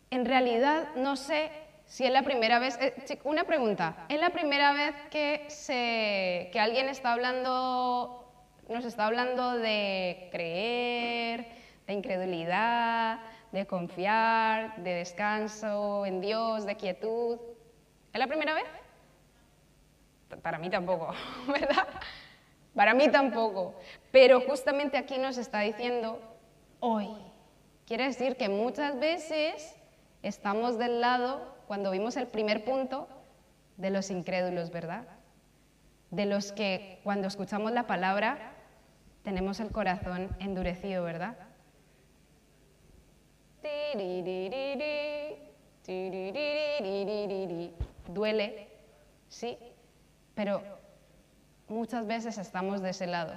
en 0.09 0.25
realidad 0.25 0.89
no 0.95 1.15
sé 1.15 1.51
si 1.85 2.05
es 2.05 2.11
la 2.11 2.23
primera 2.23 2.59
vez, 2.59 2.77
eh, 2.81 3.19
una 3.23 3.43
pregunta, 3.43 4.05
¿es 4.09 4.19
la 4.19 4.29
primera 4.31 4.73
vez 4.73 4.95
que, 5.09 5.45
se, 5.49 6.49
que 6.51 6.59
alguien 6.59 6.89
está 6.89 7.13
hablando 7.13 8.19
nos 8.69 8.85
está 8.85 9.07
hablando 9.07 9.53
de 9.53 10.29
creer, 10.31 11.47
de 11.87 11.93
incredulidad, 11.93 13.19
de 13.51 13.65
confiar, 13.65 14.77
de 14.83 14.91
descanso 14.93 16.05
en 16.05 16.21
Dios, 16.21 16.67
de 16.67 16.75
quietud. 16.75 17.39
¿Es 18.13 18.19
la 18.19 18.27
primera 18.27 18.53
vez? 18.53 18.65
Para 20.41 20.57
mí 20.57 20.69
tampoco, 20.69 21.13
¿verdad? 21.47 21.87
Para 22.75 22.93
mí 22.93 23.09
tampoco. 23.09 23.75
Pero 24.11 24.41
justamente 24.41 24.97
aquí 24.97 25.17
nos 25.17 25.37
está 25.37 25.61
diciendo 25.61 26.19
hoy. 26.79 27.09
Quiere 27.85 28.05
decir 28.05 28.35
que 28.37 28.49
muchas 28.49 28.99
veces 28.99 29.75
estamos 30.21 30.77
del 30.77 31.01
lado, 31.01 31.55
cuando 31.67 31.91
vimos 31.91 32.17
el 32.17 32.27
primer 32.27 32.63
punto, 32.63 33.07
de 33.77 33.89
los 33.89 34.09
incrédulos, 34.11 34.71
¿verdad? 34.71 35.05
De 36.11 36.25
los 36.25 36.51
que 36.51 36.99
cuando 37.03 37.27
escuchamos 37.27 37.71
la 37.71 37.87
palabra 37.87 38.53
tenemos 39.23 39.59
el 39.59 39.71
corazón 39.71 40.29
endurecido, 40.39 41.03
¿verdad? 41.03 41.37
Duele, 48.09 48.67
sí, 49.27 49.55
pero 50.33 50.63
muchas 51.67 52.07
veces 52.07 52.39
estamos 52.39 52.81
de 52.81 52.89
ese 52.89 53.05
lado. 53.05 53.33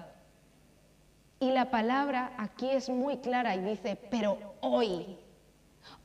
Y 1.41 1.50
la 1.50 1.71
palabra 1.71 2.33
aquí 2.38 2.71
es 2.71 2.88
muy 2.88 3.19
clara 3.19 3.55
y 3.55 3.61
dice, 3.61 3.97
pero 4.11 4.38
hoy, 4.61 5.19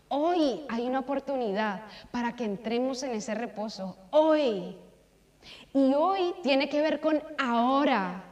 hoy 0.09 0.65
hay 0.67 0.85
una 0.85 0.99
oportunidad 0.99 1.83
para 2.11 2.35
que 2.35 2.43
entremos 2.43 3.03
en 3.03 3.11
ese 3.11 3.35
reposo. 3.35 3.95
Hoy. 4.11 4.75
Y 5.73 5.93
hoy 5.93 6.35
tiene 6.43 6.67
que 6.67 6.81
ver 6.81 6.99
con 6.99 7.23
ahora. 7.37 8.23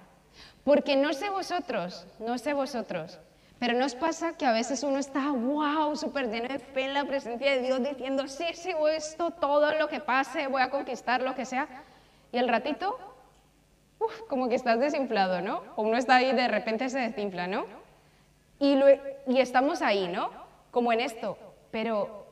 Porque 0.65 0.97
no 0.97 1.13
sé 1.13 1.29
vosotros, 1.29 2.05
no 2.19 2.37
sé 2.37 2.53
vosotros, 2.53 3.19
pero 3.59 3.73
nos 3.77 3.95
pasa 3.95 4.33
que 4.33 4.45
a 4.45 4.51
veces 4.51 4.83
uno 4.83 4.97
está, 4.97 5.31
wow, 5.31 5.95
súper 5.95 6.29
lleno 6.29 6.49
de 6.49 6.59
fe 6.59 6.85
en 6.85 6.93
la 6.93 7.05
presencia 7.05 7.51
de 7.51 7.61
Dios, 7.61 7.81
diciendo, 7.81 8.27
sí, 8.27 8.45
sí, 8.53 8.71
esto, 8.91 9.31
todo 9.31 9.71
lo 9.73 9.87
que 9.87 10.01
pase, 10.01 10.47
voy 10.47 10.61
a 10.61 10.69
conquistar 10.69 11.21
lo 11.21 11.35
que 11.35 11.45
sea. 11.45 11.67
Y 12.33 12.37
el 12.37 12.49
ratito, 12.49 12.97
uf, 13.99 14.21
como 14.27 14.49
que 14.49 14.55
estás 14.55 14.79
desinflado, 14.79 15.41
¿no? 15.41 15.61
O 15.77 15.83
uno 15.83 15.97
está 15.97 16.17
ahí 16.17 16.31
y 16.31 16.33
de 16.33 16.49
repente 16.49 16.89
se 16.89 16.99
desinfla, 16.99 17.47
¿no? 17.47 17.65
Y, 18.59 18.77
y 19.27 19.39
estamos 19.39 19.81
ahí, 19.81 20.09
¿no? 20.09 20.31
Como 20.71 20.91
en 20.91 20.99
esto, 20.99 21.37
pero 21.71 22.25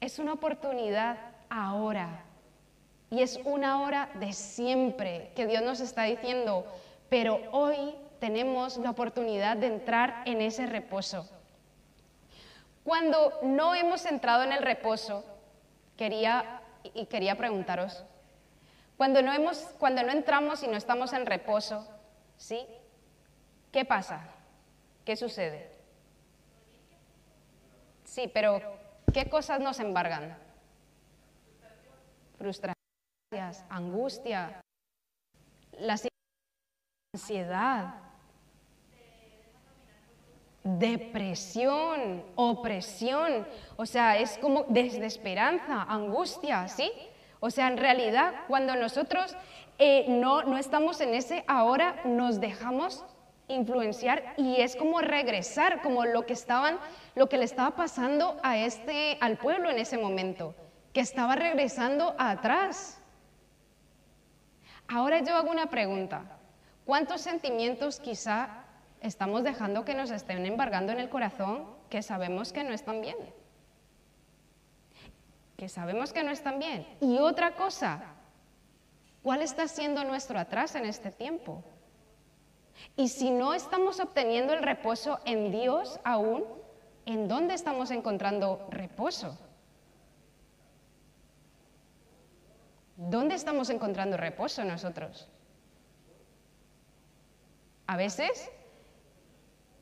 es 0.00 0.18
una 0.18 0.32
oportunidad 0.32 1.18
ahora. 1.50 2.24
Y 3.10 3.20
es 3.20 3.38
una 3.44 3.82
hora 3.82 4.08
de 4.14 4.32
siempre 4.32 5.32
que 5.34 5.46
Dios 5.46 5.62
nos 5.62 5.80
está 5.80 6.04
diciendo, 6.04 6.64
pero 7.10 7.40
hoy 7.50 7.94
tenemos 8.20 8.76
la 8.76 8.90
oportunidad 8.90 9.56
de 9.56 9.66
entrar 9.66 10.22
en 10.26 10.40
ese 10.40 10.66
reposo. 10.66 11.28
Cuando 12.84 13.38
no 13.42 13.74
hemos 13.74 14.06
entrado 14.06 14.44
en 14.44 14.52
el 14.52 14.62
reposo, 14.62 15.24
quería 15.96 16.60
y 16.94 17.06
quería 17.06 17.36
preguntaros, 17.36 18.04
cuando 18.96 19.22
no, 19.22 19.32
hemos, 19.32 19.58
cuando 19.78 20.02
no 20.02 20.12
entramos 20.12 20.62
y 20.62 20.68
no 20.68 20.76
estamos 20.76 21.12
en 21.12 21.26
reposo, 21.26 21.88
¿sí? 22.36 22.66
¿Qué 23.72 23.84
pasa? 23.84 24.28
¿Qué 25.04 25.16
sucede? 25.16 25.70
Sí, 28.04 28.30
pero 28.32 28.60
¿qué 29.12 29.28
cosas 29.30 29.60
nos 29.60 29.78
embargan? 29.80 30.36
Frustración, 32.36 32.76
angustia, 33.68 34.60
la 35.78 35.96
ansiedad, 37.14 38.09
depresión, 40.62 42.22
opresión, 42.34 43.46
o 43.76 43.86
sea, 43.86 44.18
es 44.18 44.36
como 44.38 44.64
desesperanza, 44.68 45.82
angustia, 45.82 46.68
¿sí? 46.68 46.92
O 47.40 47.50
sea, 47.50 47.68
en 47.68 47.78
realidad, 47.78 48.34
cuando 48.48 48.76
nosotros 48.76 49.34
eh, 49.78 50.04
no, 50.08 50.42
no 50.42 50.58
estamos 50.58 51.00
en 51.00 51.14
ese 51.14 51.44
ahora, 51.46 52.02
nos 52.04 52.40
dejamos 52.40 53.04
influenciar 53.48 54.34
y 54.36 54.60
es 54.60 54.76
como 54.76 55.00
regresar, 55.00 55.80
como 55.82 56.04
lo 56.04 56.26
que 56.26 56.34
estaban, 56.34 56.78
lo 57.14 57.28
que 57.28 57.38
le 57.38 57.44
estaba 57.44 57.74
pasando 57.76 58.38
a 58.42 58.58
este, 58.58 59.16
al 59.20 59.38
pueblo 59.38 59.70
en 59.70 59.78
ese 59.78 59.96
momento, 59.96 60.54
que 60.92 61.00
estaba 61.00 61.34
regresando 61.34 62.14
atrás. 62.18 63.00
Ahora 64.86 65.20
yo 65.22 65.34
hago 65.34 65.50
una 65.50 65.70
pregunta. 65.70 66.36
¿Cuántos 66.84 67.20
sentimientos 67.20 68.00
quizá 68.00 68.64
estamos 69.00 69.42
dejando 69.42 69.84
que 69.84 69.94
nos 69.94 70.10
estén 70.10 70.46
embargando 70.46 70.92
en 70.92 71.00
el 71.00 71.08
corazón 71.08 71.66
que 71.88 72.02
sabemos 72.02 72.52
que 72.52 72.64
no 72.64 72.72
están 72.72 73.00
bien? 73.00 73.16
Que 75.56 75.68
sabemos 75.68 76.12
que 76.12 76.22
no 76.22 76.30
están 76.30 76.58
bien. 76.58 76.86
Y 77.00 77.18
otra 77.18 77.56
cosa, 77.56 78.02
¿cuál 79.22 79.42
está 79.42 79.68
siendo 79.68 80.04
nuestro 80.04 80.38
atrás 80.38 80.74
en 80.74 80.86
este 80.86 81.10
tiempo? 81.10 81.64
Y 82.96 83.08
si 83.08 83.30
no 83.30 83.54
estamos 83.54 84.00
obteniendo 84.00 84.52
el 84.52 84.62
reposo 84.62 85.20
en 85.24 85.50
Dios 85.50 86.00
aún, 86.04 86.44
¿en 87.06 87.28
dónde 87.28 87.54
estamos 87.54 87.90
encontrando 87.90 88.66
reposo? 88.70 89.38
¿Dónde 92.96 93.34
estamos 93.34 93.70
encontrando 93.70 94.16
reposo 94.16 94.64
nosotros? 94.64 95.28
A 97.86 97.96
veces 97.96 98.50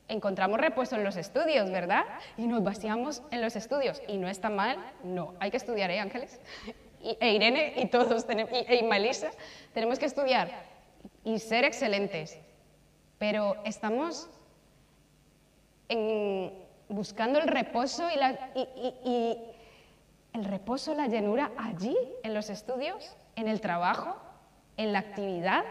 encontramos 0.09 0.59
repuesto 0.59 0.95
en 0.95 1.03
los 1.03 1.15
estudios, 1.15 1.71
¿verdad? 1.71 2.03
Y 2.37 2.47
nos 2.47 2.63
vaciamos 2.63 3.21
en 3.31 3.41
los 3.41 3.55
estudios. 3.55 4.01
Y 4.07 4.17
no 4.17 4.27
está 4.27 4.49
mal, 4.49 4.77
no. 5.03 5.35
Hay 5.39 5.51
que 5.51 5.57
estudiar, 5.57 5.89
¿eh, 5.91 5.99
Ángeles? 5.99 6.39
Y, 7.01 7.17
e 7.19 7.33
Irene 7.33 7.73
y 7.77 7.85
todos, 7.85 8.27
tenemos, 8.27 8.51
y, 8.51 8.65
e 8.67 8.83
Malisa, 8.83 9.29
tenemos 9.73 9.99
que 9.99 10.05
estudiar 10.05 10.51
y 11.23 11.39
ser 11.39 11.63
excelentes. 11.63 12.37
Pero 13.17 13.55
estamos 13.63 14.29
buscando 16.89 17.39
el 17.39 17.47
reposo 17.47 18.07
y, 18.09 18.59
y 19.09 19.37
el 20.33 20.45
reposo, 20.45 20.93
la 20.93 21.07
llenura 21.07 21.51
allí, 21.57 21.97
en 22.23 22.33
los 22.33 22.49
estudios, 22.49 23.15
en 23.35 23.47
el 23.47 23.61
trabajo, 23.61 24.15
en 24.77 24.93
la 24.93 24.99
actividad 24.99 25.63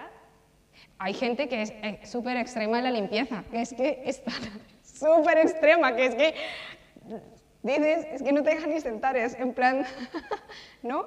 hay 0.98 1.14
gente 1.14 1.48
que 1.48 1.62
es 1.62 1.70
eh, 1.70 2.00
súper 2.04 2.36
extrema 2.36 2.78
en 2.78 2.84
la 2.84 2.90
limpieza, 2.90 3.44
que 3.50 3.60
es 3.60 3.72
que 3.72 4.02
está 4.04 4.32
súper 4.82 5.38
extrema, 5.38 5.94
que 5.94 6.06
es 6.06 6.14
que 6.14 6.34
dices, 7.62 8.06
es 8.10 8.22
que 8.22 8.32
no 8.32 8.42
te 8.42 8.50
dejan 8.50 8.70
ni 8.70 8.80
sentar, 8.80 9.16
es 9.16 9.34
en 9.34 9.54
plan, 9.54 9.84
¿no? 10.82 11.06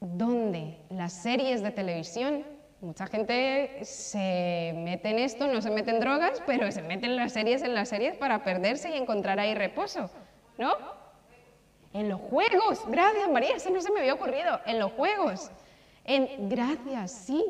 ¿Dónde? 0.00 0.78
Las 0.90 1.12
series 1.12 1.62
de 1.62 1.70
televisión. 1.70 2.44
Mucha 2.80 3.06
gente 3.06 3.80
se 3.82 4.72
mete 4.74 5.10
en 5.10 5.18
esto, 5.18 5.46
no 5.46 5.60
se 5.60 5.70
mete 5.70 5.90
en 5.90 6.00
drogas, 6.00 6.42
pero 6.46 6.72
se 6.72 6.80
mete 6.80 7.04
en 7.04 7.16
las 7.16 7.34
series, 7.34 7.62
en 7.62 7.74
las 7.74 7.90
series 7.90 8.16
para 8.16 8.42
perderse 8.42 8.88
y 8.88 8.96
encontrar 8.96 9.38
ahí 9.38 9.54
reposo, 9.54 10.10
¿no? 10.56 10.74
En 11.92 12.08
los 12.08 12.20
juegos, 12.22 12.82
gracias 12.88 13.28
María, 13.30 13.56
eso 13.56 13.68
no 13.68 13.82
se 13.82 13.92
me 13.92 14.00
había 14.00 14.14
ocurrido, 14.14 14.60
en 14.64 14.78
los 14.78 14.92
juegos 14.92 15.50
en 16.04 16.48
gracias, 16.48 17.12
sí, 17.12 17.44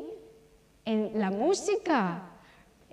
en 0.85 1.11
la 1.19 1.29
música, 1.31 2.23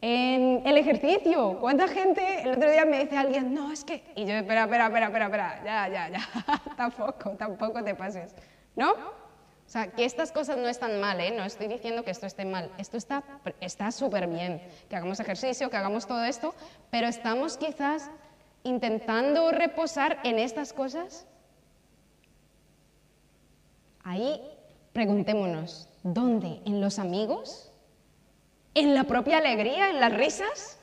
en 0.01 0.67
el 0.67 0.77
ejercicio. 0.79 1.59
¿Cuánta 1.61 1.89
gente, 1.89 2.43
el 2.43 2.53
otro 2.57 2.71
día 2.71 2.85
me 2.85 3.01
dice 3.01 3.17
alguien, 3.17 3.53
no, 3.55 3.73
es 3.73 3.85
que, 3.85 4.05
y 4.15 4.25
yo, 4.25 4.35
espera, 4.35 4.65
espera, 4.65 4.87
espera, 4.87 5.07
espera, 5.07 5.25
espera, 5.27 5.65
ya, 5.65 5.89
ya, 5.89 6.09
ya, 6.09 6.29
tampoco, 6.77 7.31
tampoco 7.31 7.83
te 7.83 7.95
pases, 7.95 8.35
¿no? 8.77 8.93
O 8.93 9.71
sea, 9.71 9.89
que 9.89 10.07
estas 10.07 10.33
cosas 10.33 10.57
no 10.57 10.67
están 10.67 10.99
mal, 10.99 11.21
¿eh? 11.21 11.31
No 11.31 11.45
estoy 11.45 11.69
diciendo 11.69 12.03
que 12.03 12.11
esto 12.11 12.25
esté 12.25 12.47
mal, 12.47 12.73
esto 12.79 12.97
está 12.97 13.93
súper 13.93 14.27
bien, 14.27 14.63
que 14.89 14.97
hagamos 14.97 15.21
ejercicio, 15.21 15.69
que 15.69 15.77
hagamos 15.77 16.07
todo 16.07 16.25
esto, 16.25 16.55
pero 16.91 17.07
estamos 17.07 17.59
quizás 17.59 18.11
intentando 18.63 19.51
reposar 19.51 20.21
en 20.25 20.39
estas 20.39 20.73
cosas. 20.73 21.27
Ahí 24.05 24.41
Preguntémonos, 24.93 25.89
¿dónde? 26.03 26.61
¿En 26.65 26.81
los 26.81 26.99
amigos? 26.99 27.71
¿En 28.75 28.95
la 28.95 29.05
propia 29.05 29.39
alegría? 29.39 29.91
¿En 29.91 30.01
las 30.01 30.13
risas? 30.13 30.79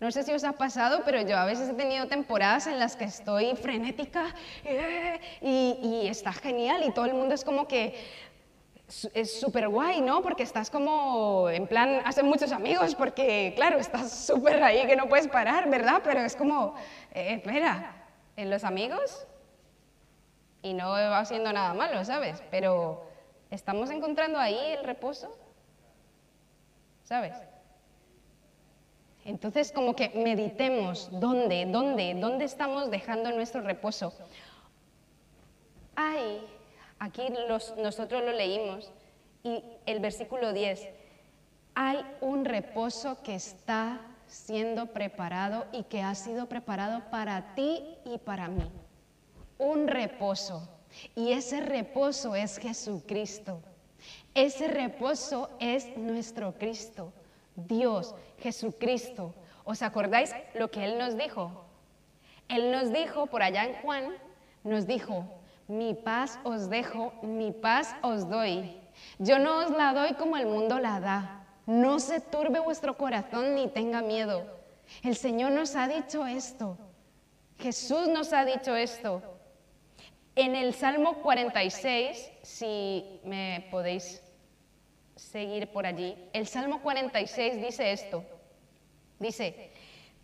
No 0.00 0.10
sé 0.10 0.22
si 0.22 0.32
os 0.32 0.44
ha 0.44 0.52
pasado, 0.52 1.02
pero 1.04 1.22
yo 1.22 1.36
a 1.36 1.44
veces 1.44 1.68
he 1.68 1.74
tenido 1.74 2.06
temporadas 2.08 2.66
en 2.66 2.78
las 2.78 2.96
que 2.96 3.04
estoy 3.04 3.54
frenética 3.56 4.34
eh, 4.64 5.20
y, 5.40 6.06
está 6.08 6.32
genial 6.32 6.84
y 6.86 6.92
todo 6.92 7.06
el 7.06 7.14
mundo 7.14 7.34
es 7.34 7.44
como 7.44 7.66
que 7.66 7.94
es 9.14 9.40
súper 9.40 9.68
guay, 9.68 10.02
¿no? 10.02 10.20
Porque 10.20 10.42
estás 10.42 10.68
como, 10.68 11.48
en 11.48 11.66
plan, 11.66 12.02
haces 12.04 12.22
muchos 12.22 12.52
amigos 12.52 12.94
porque, 12.94 13.54
claro, 13.56 13.78
estás 13.78 14.12
súper 14.12 14.62
ahí 14.62 14.86
que 14.86 14.94
no 14.96 15.08
puedes 15.08 15.28
parar, 15.28 15.70
¿verdad? 15.70 16.02
Pero 16.04 16.20
es 16.20 16.36
como, 16.36 16.74
eh, 17.12 17.34
espera, 17.34 18.04
¿en 18.36 18.50
los 18.50 18.62
amigos? 18.64 19.26
Y 20.60 20.74
no 20.74 20.90
va 20.90 21.18
haciendo 21.18 21.52
nada 21.52 21.72
malo, 21.72 22.04
¿sabes? 22.04 22.42
Pero 22.50 23.13
¿Estamos 23.54 23.88
encontrando 23.90 24.36
ahí 24.36 24.58
el 24.76 24.84
reposo? 24.84 25.32
¿Sabes? 27.04 27.34
Entonces, 29.24 29.70
como 29.70 29.94
que 29.94 30.08
meditemos 30.08 31.08
dónde, 31.12 31.64
dónde, 31.66 32.14
dónde 32.14 32.46
estamos 32.46 32.90
dejando 32.90 33.30
nuestro 33.30 33.60
reposo. 33.60 34.12
Hay, 35.94 36.44
aquí 36.98 37.22
nosotros 37.76 38.24
lo 38.24 38.32
leímos, 38.32 38.90
y 39.44 39.62
el 39.86 40.00
versículo 40.00 40.52
10, 40.52 40.88
hay 41.76 42.04
un 42.20 42.44
reposo 42.44 43.22
que 43.22 43.36
está 43.36 44.00
siendo 44.26 44.86
preparado 44.86 45.66
y 45.70 45.84
que 45.84 46.02
ha 46.02 46.16
sido 46.16 46.48
preparado 46.48 47.08
para 47.08 47.54
ti 47.54 47.84
y 48.04 48.18
para 48.18 48.48
mí. 48.48 48.68
Un 49.58 49.86
reposo. 49.86 50.73
Y 51.14 51.32
ese 51.32 51.60
reposo 51.60 52.34
es 52.34 52.58
Jesucristo. 52.58 53.60
Ese 54.34 54.68
reposo 54.68 55.50
es 55.60 55.96
nuestro 55.96 56.54
Cristo, 56.54 57.12
Dios, 57.54 58.14
Jesucristo. 58.38 59.32
¿Os 59.64 59.80
acordáis 59.80 60.32
lo 60.54 60.70
que 60.70 60.84
Él 60.84 60.98
nos 60.98 61.16
dijo? 61.16 61.64
Él 62.48 62.72
nos 62.72 62.92
dijo, 62.92 63.26
por 63.26 63.42
allá 63.42 63.64
en 63.64 63.74
Juan, 63.76 64.12
nos 64.64 64.86
dijo, 64.86 65.24
mi 65.68 65.94
paz 65.94 66.38
os 66.42 66.68
dejo, 66.68 67.12
mi 67.22 67.52
paz 67.52 67.94
os 68.02 68.28
doy. 68.28 68.76
Yo 69.18 69.38
no 69.38 69.58
os 69.58 69.70
la 69.70 69.92
doy 69.92 70.14
como 70.14 70.36
el 70.36 70.46
mundo 70.46 70.78
la 70.78 71.00
da. 71.00 71.46
No 71.66 72.00
se 72.00 72.20
turbe 72.20 72.58
vuestro 72.58 72.96
corazón 72.96 73.54
ni 73.54 73.68
tenga 73.68 74.02
miedo. 74.02 74.44
El 75.02 75.16
Señor 75.16 75.52
nos 75.52 75.76
ha 75.76 75.88
dicho 75.88 76.26
esto. 76.26 76.76
Jesús 77.58 78.08
nos 78.08 78.32
ha 78.32 78.44
dicho 78.44 78.74
esto. 78.74 79.22
En 80.36 80.56
el 80.56 80.74
Salmo 80.74 81.22
46, 81.22 82.32
si 82.42 83.20
me 83.22 83.68
podéis 83.70 84.20
seguir 85.14 85.68
por 85.68 85.86
allí, 85.86 86.16
el 86.32 86.48
Salmo 86.48 86.82
46 86.82 87.62
dice 87.62 87.92
esto. 87.92 88.24
Dice, 89.20 89.70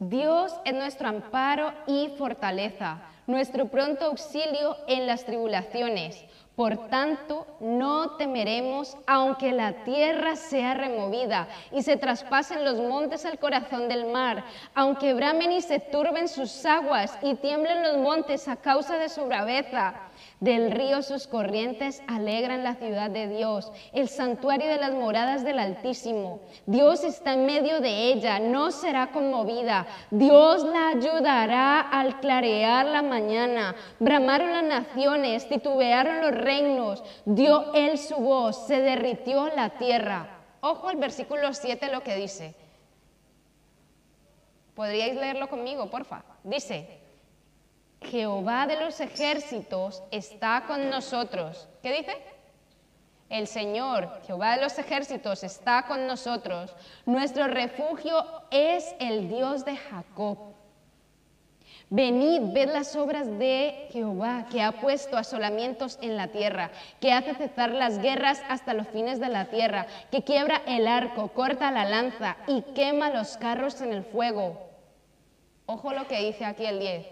Dios 0.01 0.53
es 0.65 0.75
nuestro 0.75 1.09
amparo 1.09 1.73
y 1.87 2.09
fortaleza, 2.19 3.03
nuestro 3.29 3.69
pronto 3.69 4.07
auxilio 4.07 4.77
en 4.89 5.07
las 5.07 5.25
tribulaciones. 5.25 6.25
Por 6.57 6.89
tanto, 6.89 7.47
no 7.61 8.17
temeremos 8.17 8.97
aunque 9.07 9.53
la 9.53 9.85
tierra 9.85 10.37
sea 10.37 10.75
removida 10.75 11.49
y 11.73 11.83
se 11.83 11.97
traspasen 11.97 12.65
los 12.65 12.77
montes 12.77 13.25
al 13.25 13.39
corazón 13.39 13.89
del 13.89 14.07
mar, 14.07 14.45
aunque 14.75 15.15
bramen 15.15 15.53
y 15.53 15.63
se 15.63 15.79
turben 15.79 16.29
sus 16.29 16.67
aguas 16.67 17.17
y 17.23 17.35
tiemblen 17.37 17.83
los 17.83 17.97
montes 17.99 18.47
a 18.49 18.57
causa 18.57 18.99
de 18.99 19.09
su 19.09 19.25
braveza. 19.25 19.95
Del 20.41 20.71
río 20.71 21.03
sus 21.03 21.27
corrientes 21.27 22.03
alegran 22.07 22.65
la 22.65 22.75
ciudad 22.75 23.11
de 23.11 23.29
Dios, 23.29 23.71
el 23.93 24.09
santuario 24.09 24.69
de 24.69 24.79
las 24.79 24.93
moradas 24.93 25.45
del 25.45 25.59
Altísimo. 25.59 26.41
Dios 26.67 27.05
está 27.05 27.35
en 27.35 27.47
medio 27.47 27.81
de 27.81 28.13
ella, 28.13 28.39
no 28.39 28.71
será 28.71 29.13
conmovida. 29.13 29.87
Dios 30.11 30.65
la 30.65 30.89
ayudará 30.89 31.81
al 31.81 32.21
clarear 32.21 32.87
la 32.87 33.03
mañana. 33.03 33.75
Bramaron 33.99 34.53
las 34.53 34.65
naciones, 34.65 35.49
titubearon 35.49 36.23
los 36.23 36.35
reinos. 36.41 37.03
Dio 37.25 37.73
él 37.75 37.99
su 37.99 38.17
voz, 38.17 38.67
se 38.67 38.81
derritió 38.81 39.49
la 39.55 39.71
tierra. 39.71 40.39
Ojo 40.61 40.89
al 40.89 40.97
versículo 40.97 41.53
7 41.53 41.91
lo 41.91 42.03
que 42.03 42.17
dice. 42.17 42.55
¿Podríais 44.75 45.15
leerlo 45.15 45.49
conmigo, 45.49 45.91
porfa? 45.91 46.25
Dice, 46.43 47.01
Jehová 48.03 48.67
de 48.67 48.81
los 48.81 49.01
ejércitos 49.01 50.03
está 50.11 50.65
con 50.67 50.89
nosotros. 50.91 51.69
¿Qué 51.83 51.93
dice? 51.93 52.17
El 53.29 53.47
Señor, 53.47 54.21
Jehová 54.27 54.57
de 54.57 54.63
los 54.63 54.79
ejércitos, 54.79 55.45
está 55.45 55.85
con 55.87 56.07
nosotros. 56.07 56.75
Nuestro 57.07 57.47
refugio 57.47 58.25
es 58.51 58.95
el 58.99 59.29
Dios 59.29 59.65
de 59.65 59.77
Jacob. 59.77 60.39
Venid, 61.93 62.53
ved 62.53 62.71
las 62.71 62.95
obras 62.95 63.27
de 63.27 63.89
Jehová, 63.91 64.47
que 64.49 64.63
ha 64.63 64.71
puesto 64.81 65.17
asolamientos 65.17 65.99
en 66.01 66.17
la 66.17 66.29
tierra, 66.29 66.71
que 67.01 67.13
hace 67.13 67.35
cesar 67.35 67.73
las 67.73 67.99
guerras 67.99 68.41
hasta 68.49 68.75
los 68.75 68.87
fines 68.87 69.19
de 69.19 69.29
la 69.29 69.47
tierra, 69.47 69.89
que 70.13 70.23
quiebra 70.23 70.63
el 70.69 70.87
arco, 70.87 71.33
corta 71.33 71.73
la 71.73 71.85
lanza 71.85 72.37
y 72.47 72.63
quema 72.63 73.11
los 73.11 73.37
carros 73.37 73.81
en 73.81 73.93
el 73.93 74.05
fuego. 74.05 74.71
Ojo 75.67 75.93
lo 75.93 76.07
que 76.07 76.21
dice 76.21 76.45
aquí 76.45 76.65
el 76.65 76.79
10. 76.79 77.07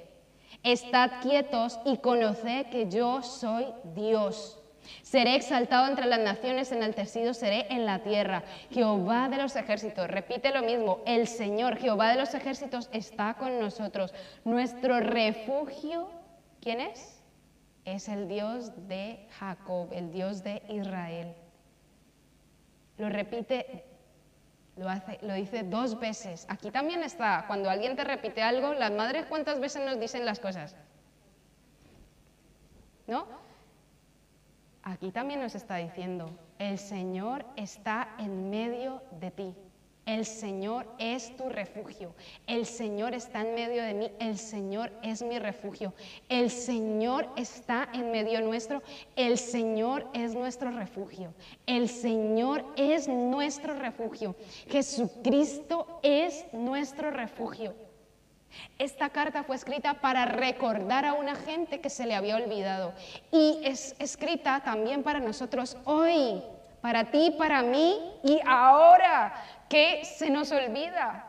Estad 0.63 1.11
quietos 1.23 1.81
y 1.85 1.97
conoced 1.97 2.67
que 2.67 2.89
yo 2.89 3.25
soy 3.25 3.67
Dios. 3.97 4.58
Seré 5.03 5.35
exaltado 5.35 5.87
entre 5.87 6.07
las 6.07 6.21
naciones, 6.21 6.73
enaltecido 6.73 7.35
seré 7.35 7.67
en 7.71 7.87
la 7.87 8.01
tierra. 8.01 8.43
Jehová 8.71 9.29
de 9.29 9.37
los 9.37 9.57
ejércitos, 9.57 10.09
repite 10.09 10.53
lo 10.53 10.63
mismo, 10.63 11.01
el 11.07 11.27
Señor, 11.27 11.77
Jehová 11.77 12.11
de 12.11 12.17
los 12.17 12.35
ejércitos 12.35 12.89
está 12.93 13.35
con 13.35 13.59
nosotros. 13.59 14.15
Nuestro 14.45 15.01
refugio, 15.01 16.11
¿quién 16.61 16.81
es? 16.81 17.23
Es 17.85 18.09
el 18.09 18.29
Dios 18.29 18.73
de 18.89 19.27
Jacob, 19.39 19.89
el 19.93 20.13
Dios 20.13 20.43
de 20.43 20.63
Israel. 20.69 21.35
Lo 22.99 23.09
repite 23.09 23.85
lo, 24.79 24.89
hace, 24.89 25.19
lo 25.23 25.35
dice 25.35 25.65
dos 25.65 25.99
veces. 25.99 26.47
Aquí 26.49 26.71
también 26.71 27.03
está, 27.03 27.45
cuando 27.47 27.69
alguien 27.69 27.97
te 27.97 28.05
repite 28.05 28.43
algo, 28.43 28.75
las 28.75 28.93
madres 28.93 29.27
cuántas 29.27 29.61
veces 29.61 29.85
nos 29.85 29.99
dicen 29.99 30.25
las 30.25 30.39
cosas. 30.39 30.77
¿No? 33.07 33.27
Aquí 34.89 35.11
también 35.11 35.41
nos 35.41 35.55
está 35.55 35.77
diciendo, 35.77 36.31
el 36.59 36.79
Señor 36.79 37.45
está 37.57 38.09
en 38.19 38.49
medio 38.49 39.03
de 39.21 39.31
ti. 39.31 39.55
El 40.07 40.25
Señor 40.25 40.87
es 40.99 41.37
tu 41.37 41.51
refugio. 41.51 42.15
El 42.47 42.65
Señor 42.65 43.13
está 43.13 43.43
en 43.43 43.55
medio 43.55 43.83
de 43.83 43.93
mí. 43.93 44.11
El 44.19 44.39
Señor 44.39 44.91
es 45.03 45.21
mi 45.21 45.39
refugio. 45.39 45.93
El 46.31 46.51
Señor 46.51 47.29
está 47.37 47.91
en 47.93 48.11
medio 48.11 48.41
nuestro. 48.41 48.83
El 49.15 49.37
Señor 49.37 50.09
es 50.15 50.35
nuestro 50.35 50.71
refugio. 50.71 51.35
El 51.67 51.91
Señor 51.91 52.65
es 52.77 53.09
nuestro 53.09 53.75
refugio. 53.75 54.37
Jesucristo 54.69 56.01
es 56.03 56.47
nuestro 56.55 57.11
refugio. 57.11 57.75
Esta 58.79 59.11
carta 59.11 59.43
fue 59.43 59.57
escrita 59.57 59.95
para 59.95 60.25
recordar 60.25 61.05
a 61.05 61.13
una 61.15 61.35
gente 61.35 61.81
que 61.81 61.91
se 61.91 62.07
le 62.07 62.15
había 62.15 62.37
olvidado 62.37 62.95
y 63.31 63.61
es 63.65 63.95
escrita 63.99 64.63
también 64.65 65.03
para 65.03 65.21
nosotros 65.21 65.77
hoy, 65.85 66.43
para 66.81 67.11
ti, 67.11 67.35
para 67.37 67.63
mí 67.63 68.01
y 68.23 68.41
ahora 68.47 69.35
que 69.69 70.05
se 70.05 70.31
nos 70.31 70.51
olvida. 70.53 71.25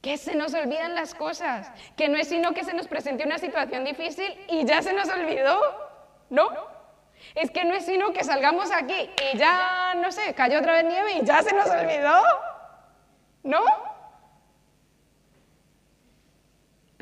Que 0.00 0.16
se 0.16 0.34
nos 0.34 0.52
olvidan 0.52 0.96
las 0.96 1.14
cosas, 1.14 1.70
que 1.96 2.08
no 2.08 2.18
es 2.18 2.28
sino 2.28 2.52
que 2.54 2.64
se 2.64 2.74
nos 2.74 2.88
presente 2.88 3.24
una 3.24 3.38
situación 3.38 3.84
difícil 3.84 4.36
y 4.48 4.64
ya 4.64 4.82
se 4.82 4.92
nos 4.92 5.08
olvidó, 5.08 5.60
¿no? 6.28 6.48
Es 7.36 7.52
que 7.52 7.64
no 7.64 7.74
es 7.74 7.86
sino 7.86 8.12
que 8.12 8.24
salgamos 8.24 8.72
aquí 8.72 9.10
y 9.32 9.38
ya, 9.38 9.94
no 9.94 10.10
sé, 10.10 10.34
cayó 10.34 10.58
otra 10.58 10.72
vez 10.72 10.84
nieve 10.86 11.12
y 11.18 11.24
ya 11.24 11.40
se 11.42 11.54
nos 11.54 11.70
olvidó, 11.70 12.20
¿no? 13.44 13.60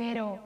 Pero 0.01 0.39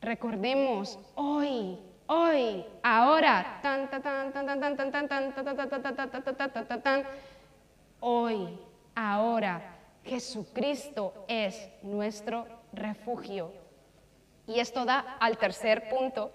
recordemos 0.00 0.96
hoy, 1.16 1.76
hoy, 2.06 2.64
ahora, 2.84 3.58
tan, 3.60 3.90
tan, 3.90 4.00
tan, 4.00 4.32
tan, 4.32 4.46
tan, 4.46 4.60
tan, 4.60 4.92
tan, 4.92 5.08
tan, 5.08 5.32
tan, 5.32 5.34
tan, 5.34 6.36
tan, 6.38 6.68
tan, 6.68 6.82
tan, 6.82 7.04
hoy, 7.98 8.60
ahora. 8.94 9.60
Jesucristo 10.04 11.24
es 11.26 11.68
nuestro 11.82 12.46
refugio. 12.72 13.52
Y 14.46 14.60
esto 14.60 14.84
da 14.84 15.16
al 15.18 15.36
tercer 15.36 15.88
punto 15.88 16.30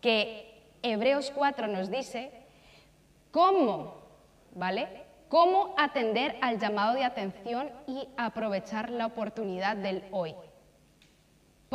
que 0.00 0.62
Hebreos 0.82 1.32
4 1.34 1.66
nos 1.66 1.90
dice 1.90 2.30
cómo, 3.32 3.94
¿vale? 4.54 5.02
Cómo 5.28 5.74
atender 5.76 6.36
al 6.40 6.60
llamado 6.60 6.94
de 6.94 7.02
atención 7.02 7.68
y 7.88 8.06
aprovechar 8.16 8.90
la 8.90 9.06
oportunidad 9.06 9.74
del 9.74 10.04
hoy. 10.12 10.36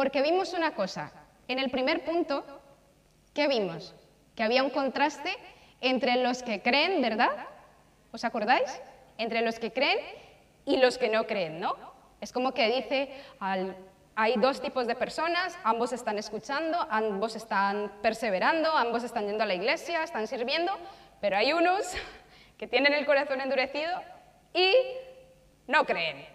Porque 0.02 0.24
vimos 0.24 0.54
una 0.54 0.74
cosa, 0.74 1.12
en 1.48 1.60
el 1.60 1.70
primer 1.70 2.04
punto, 2.04 2.44
¿qué 3.36 3.48
vimos? 3.48 3.94
Que 4.36 4.42
había 4.42 4.64
un 4.64 4.72
contraste 4.72 5.32
entre 5.80 6.16
los 6.16 6.42
que 6.42 6.64
creen, 6.64 7.04
¿verdad? 7.04 7.30
¿Os 8.12 8.24
acordáis? 8.24 8.82
Entre 9.20 9.42
los 9.42 9.60
que 9.60 9.72
creen 9.72 10.00
y 10.66 10.78
los 10.78 10.98
que 10.98 11.08
no 11.08 11.28
creen, 11.28 11.60
¿no? 11.60 11.76
Es 12.20 12.32
como 12.32 12.52
que 12.52 12.76
dice, 12.76 13.14
hay 14.16 14.34
dos 14.38 14.60
tipos 14.60 14.88
de 14.88 14.96
personas, 14.96 15.56
ambos 15.64 15.94
están 15.94 16.18
escuchando, 16.18 16.80
ambos 16.90 17.36
están 17.36 17.92
perseverando, 18.02 18.72
ambos 18.72 19.04
están 19.04 19.28
yendo 19.28 19.44
a 19.44 19.46
la 19.46 19.54
iglesia, 19.54 20.02
están 20.02 20.26
sirviendo, 20.26 20.76
pero 21.20 21.38
hay 21.38 21.54
unos 21.54 21.94
que 22.58 22.66
tienen 22.66 22.94
el 22.94 23.06
corazón 23.06 23.40
endurecido 23.40 24.02
y 24.52 24.74
no 25.68 25.86
creen. 25.86 26.26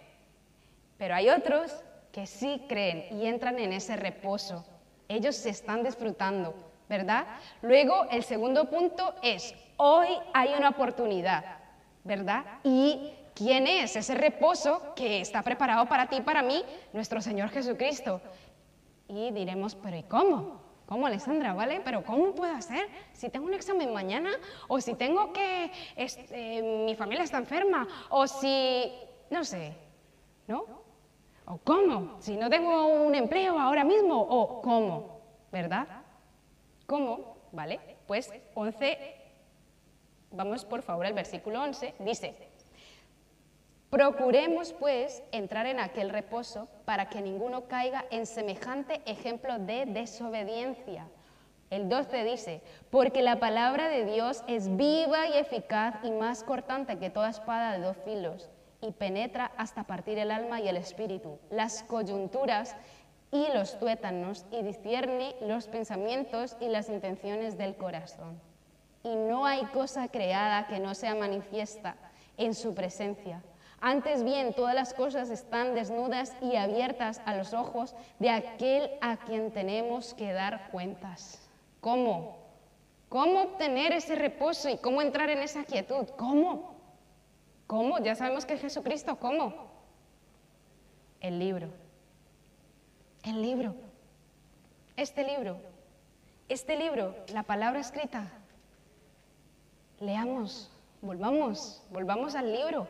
Pero 0.97 1.15
hay 1.15 1.29
otros 1.29 1.83
que 2.17 2.25
sí 2.25 2.63
creen 2.67 3.05
y 3.11 3.27
entran 3.27 3.59
en 3.59 3.71
ese 3.71 3.95
reposo. 3.95 4.65
Ellos 5.07 5.35
se 5.35 5.51
están 5.51 5.83
disfrutando, 5.83 6.55
¿verdad? 6.89 7.27
Luego, 7.61 8.07
el 8.09 8.23
segundo 8.23 8.71
punto 8.71 9.13
es, 9.21 9.53
hoy 9.77 10.07
hay 10.33 10.55
una 10.57 10.69
oportunidad, 10.69 11.59
¿verdad? 12.03 12.43
Y 12.63 13.11
¿Quién 13.35 13.67
es 13.67 13.95
ese 13.95 14.15
reposo 14.15 14.95
que 14.95 15.21
está 15.21 15.43
preparado 15.43 15.85
para 15.85 16.07
ti 16.07 16.15
y 16.15 16.21
para 16.21 16.41
mí? 16.41 16.63
Nuestro 16.91 17.21
Señor 17.21 17.49
Jesucristo. 17.49 18.19
Y 19.07 19.29
diremos, 19.29 19.75
pero 19.75 19.95
¿y 19.95 20.01
cómo? 20.01 20.59
¿Cómo, 20.87 21.05
Alessandra? 21.05 21.53
¿Vale? 21.53 21.81
Pero 21.85 22.03
¿cómo 22.03 22.33
puedo 22.33 22.51
hacer? 22.51 22.89
Si 23.13 23.29
tengo 23.29 23.45
un 23.45 23.53
examen 23.53 23.93
mañana, 23.93 24.31
o 24.67 24.81
si 24.81 24.95
tengo 24.95 25.31
que, 25.33 25.71
este, 25.95 26.63
mi 26.63 26.95
familia 26.95 27.25
está 27.25 27.37
enferma, 27.37 27.87
o 28.09 28.25
si, 28.25 28.91
no 29.29 29.45
sé, 29.45 29.75
¿no? 30.47 30.86
¿O 31.49 31.57
cómo? 31.63 32.17
Si 32.19 32.35
no 32.35 32.49
tengo 32.49 32.87
un 32.87 33.15
empleo 33.15 33.57
ahora 33.57 33.85
mismo, 33.85 34.19
o 34.21 34.61
cómo, 34.61 35.21
¿verdad? 35.49 35.87
¿Cómo? 36.85 37.37
¿Vale? 37.53 37.79
Pues 38.05 38.29
11, 38.53 39.15
vamos 40.31 40.65
por 40.65 40.81
favor 40.81 41.05
al 41.05 41.13
versículo 41.13 41.63
11, 41.63 41.95
dice, 41.99 42.35
Procuremos, 43.89 44.73
pues, 44.73 45.23
entrar 45.31 45.65
en 45.65 45.79
aquel 45.79 46.09
reposo 46.09 46.67
para 46.83 47.07
que 47.07 47.21
ninguno 47.21 47.69
caiga 47.69 48.03
en 48.11 48.25
semejante 48.25 49.01
ejemplo 49.05 49.57
de 49.59 49.85
desobediencia. 49.85 51.07
El 51.69 51.87
12 51.87 52.25
dice, 52.25 52.61
porque 52.91 53.21
la 53.21 53.39
palabra 53.39 53.87
de 53.87 54.03
Dios 54.03 54.43
es 54.47 54.75
viva 54.75 55.29
y 55.29 55.37
eficaz 55.37 55.95
y 56.03 56.11
más 56.11 56.43
cortante 56.43 56.99
que 56.99 57.09
toda 57.09 57.29
espada 57.29 57.71
de 57.71 57.85
dos 57.85 57.95
filos, 58.03 58.49
y 58.81 58.91
penetra 58.91 59.51
hasta 59.57 59.83
partir 59.83 60.17
el 60.17 60.31
alma 60.31 60.61
y 60.61 60.67
el 60.67 60.77
espíritu, 60.77 61.39
las 61.49 61.83
coyunturas 61.83 62.75
y 63.31 63.47
los 63.53 63.77
tuétanos 63.79 64.45
y 64.51 64.61
discierne 64.61 65.35
los 65.41 65.67
pensamientos 65.67 66.55
y 66.59 66.69
las 66.69 66.89
intenciones 66.89 67.57
del 67.57 67.75
corazón. 67.75 68.39
Y 69.03 69.15
no 69.15 69.45
hay 69.45 69.65
cosa 69.67 70.07
creada 70.07 70.67
que 70.67 70.79
no 70.79 70.93
sea 70.95 71.15
manifiesta 71.15 71.95
en 72.37 72.53
su 72.53 72.73
presencia. 72.73 73.41
Antes 73.79 74.23
bien, 74.23 74.53
todas 74.53 74.73
las 74.73 74.93
cosas 74.93 75.29
están 75.29 75.75
desnudas 75.75 76.35
y 76.41 76.55
abiertas 76.55 77.21
a 77.25 77.35
los 77.35 77.53
ojos 77.53 77.95
de 78.17 78.29
aquel 78.29 78.89
a 79.01 79.17
quien 79.17 79.51
tenemos 79.51 80.13
que 80.13 80.33
dar 80.33 80.69
cuentas. 80.71 81.47
¿Cómo? 81.79 82.37
¿Cómo 83.07 83.41
obtener 83.43 83.93
ese 83.93 84.15
reposo 84.15 84.67
y 84.67 84.77
cómo 84.77 85.01
entrar 85.01 85.29
en 85.29 85.39
esa 85.39 85.63
quietud? 85.63 86.07
¿Cómo? 86.17 86.76
¿Cómo? 87.67 87.99
Ya 87.99 88.15
sabemos 88.15 88.45
que 88.45 88.53
es 88.53 88.61
Jesucristo. 88.61 89.17
¿Cómo? 89.17 89.53
El 91.19 91.37
libro. 91.37 91.69
El 93.23 93.41
libro. 93.41 93.75
Este 94.95 95.23
libro. 95.23 95.59
Este 96.49 96.77
libro, 96.77 97.13
la 97.33 97.43
palabra 97.43 97.81
escrita. 97.81 98.31
Leamos, 99.99 100.71
volvamos, 101.01 101.83
volvamos 101.91 102.35
al 102.35 102.53
libro. 102.53 102.87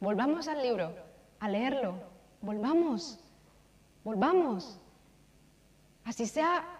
Volvamos 0.00 0.48
al 0.48 0.62
libro, 0.62 0.94
a 1.38 1.48
leerlo. 1.48 1.94
Volvamos, 2.40 3.20
volvamos. 4.04 4.78
Así 6.04 6.26
sea 6.26 6.75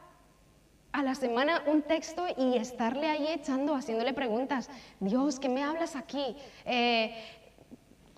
a 0.96 1.02
la 1.02 1.14
semana 1.14 1.62
un 1.66 1.82
texto 1.82 2.24
y 2.38 2.56
estarle 2.56 3.06
ahí 3.06 3.28
echando, 3.28 3.74
haciéndole 3.74 4.14
preguntas. 4.14 4.70
Dios, 4.98 5.38
¿qué 5.38 5.50
me 5.50 5.62
hablas 5.62 5.94
aquí? 5.94 6.34
Eh, 6.64 7.14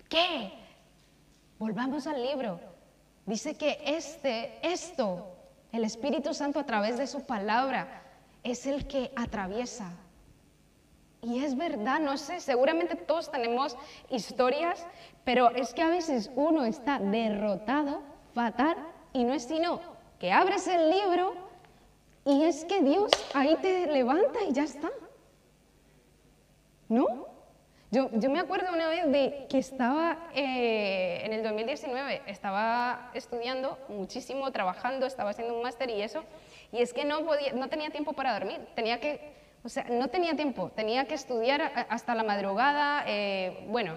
¿Qué? 0.07 0.53
Volvamos 1.57 2.07
al 2.07 2.23
libro. 2.23 2.57
Dice 3.25 3.55
que 3.55 3.81
este, 3.85 4.59
esto, 4.63 5.27
el 5.73 5.83
Espíritu 5.83 6.33
Santo 6.33 6.57
a 6.57 6.65
través 6.65 6.97
de 6.97 7.05
su 7.05 7.25
palabra, 7.25 8.01
es 8.45 8.65
el 8.65 8.87
que 8.87 9.11
atraviesa. 9.17 9.91
Y 11.21 11.43
es 11.43 11.57
verdad, 11.57 11.99
no 11.99 12.15
sé, 12.15 12.39
seguramente 12.39 12.95
todos 12.95 13.29
tenemos 13.29 13.75
historias, 14.09 14.87
pero 15.25 15.49
es 15.49 15.73
que 15.73 15.81
a 15.81 15.89
veces 15.89 16.31
uno 16.33 16.63
está 16.63 16.97
derrotado, 16.97 18.01
fatal, 18.33 18.77
y 19.11 19.25
no 19.25 19.33
es 19.33 19.43
sino 19.43 19.81
que 20.17 20.31
abres 20.31 20.65
el 20.67 20.89
libro 20.91 21.48
y 22.25 22.43
es 22.43 22.65
que 22.65 22.81
Dios 22.81 23.11
ahí 23.33 23.55
te 23.61 23.87
levanta 23.87 24.39
y 24.47 24.53
ya 24.53 24.63
está. 24.63 24.89
¿No? 26.87 27.27
Yo, 27.91 28.09
yo 28.13 28.29
me 28.29 28.39
acuerdo 28.39 28.71
una 28.71 28.87
vez 28.87 29.11
de 29.11 29.47
que 29.49 29.57
estaba 29.57 30.29
eh, 30.35 31.21
en 31.23 31.33
el 31.33 31.41
2019, 31.41 32.21
estaba 32.27 33.09
estudiando 33.15 33.79
muchísimo, 33.89 34.51
trabajando, 34.51 35.07
estaba 35.07 35.31
haciendo 35.31 35.55
un 35.55 35.63
máster 35.63 35.89
y 35.89 36.01
eso, 36.03 36.23
y 36.71 36.83
es 36.83 36.93
que 36.93 37.03
no, 37.03 37.25
podía, 37.25 37.53
no 37.53 37.67
tenía 37.67 37.89
tiempo 37.89 38.13
para 38.13 38.33
dormir, 38.33 38.59
tenía 38.75 38.99
que, 38.99 39.33
o 39.63 39.69
sea, 39.69 39.85
no 39.85 40.07
tenía 40.07 40.35
tiempo, 40.35 40.69
tenía 40.75 41.05
que 41.05 41.15
estudiar 41.15 41.87
hasta 41.89 42.13
la 42.13 42.21
madrugada, 42.21 43.05
eh, 43.07 43.65
bueno, 43.69 43.95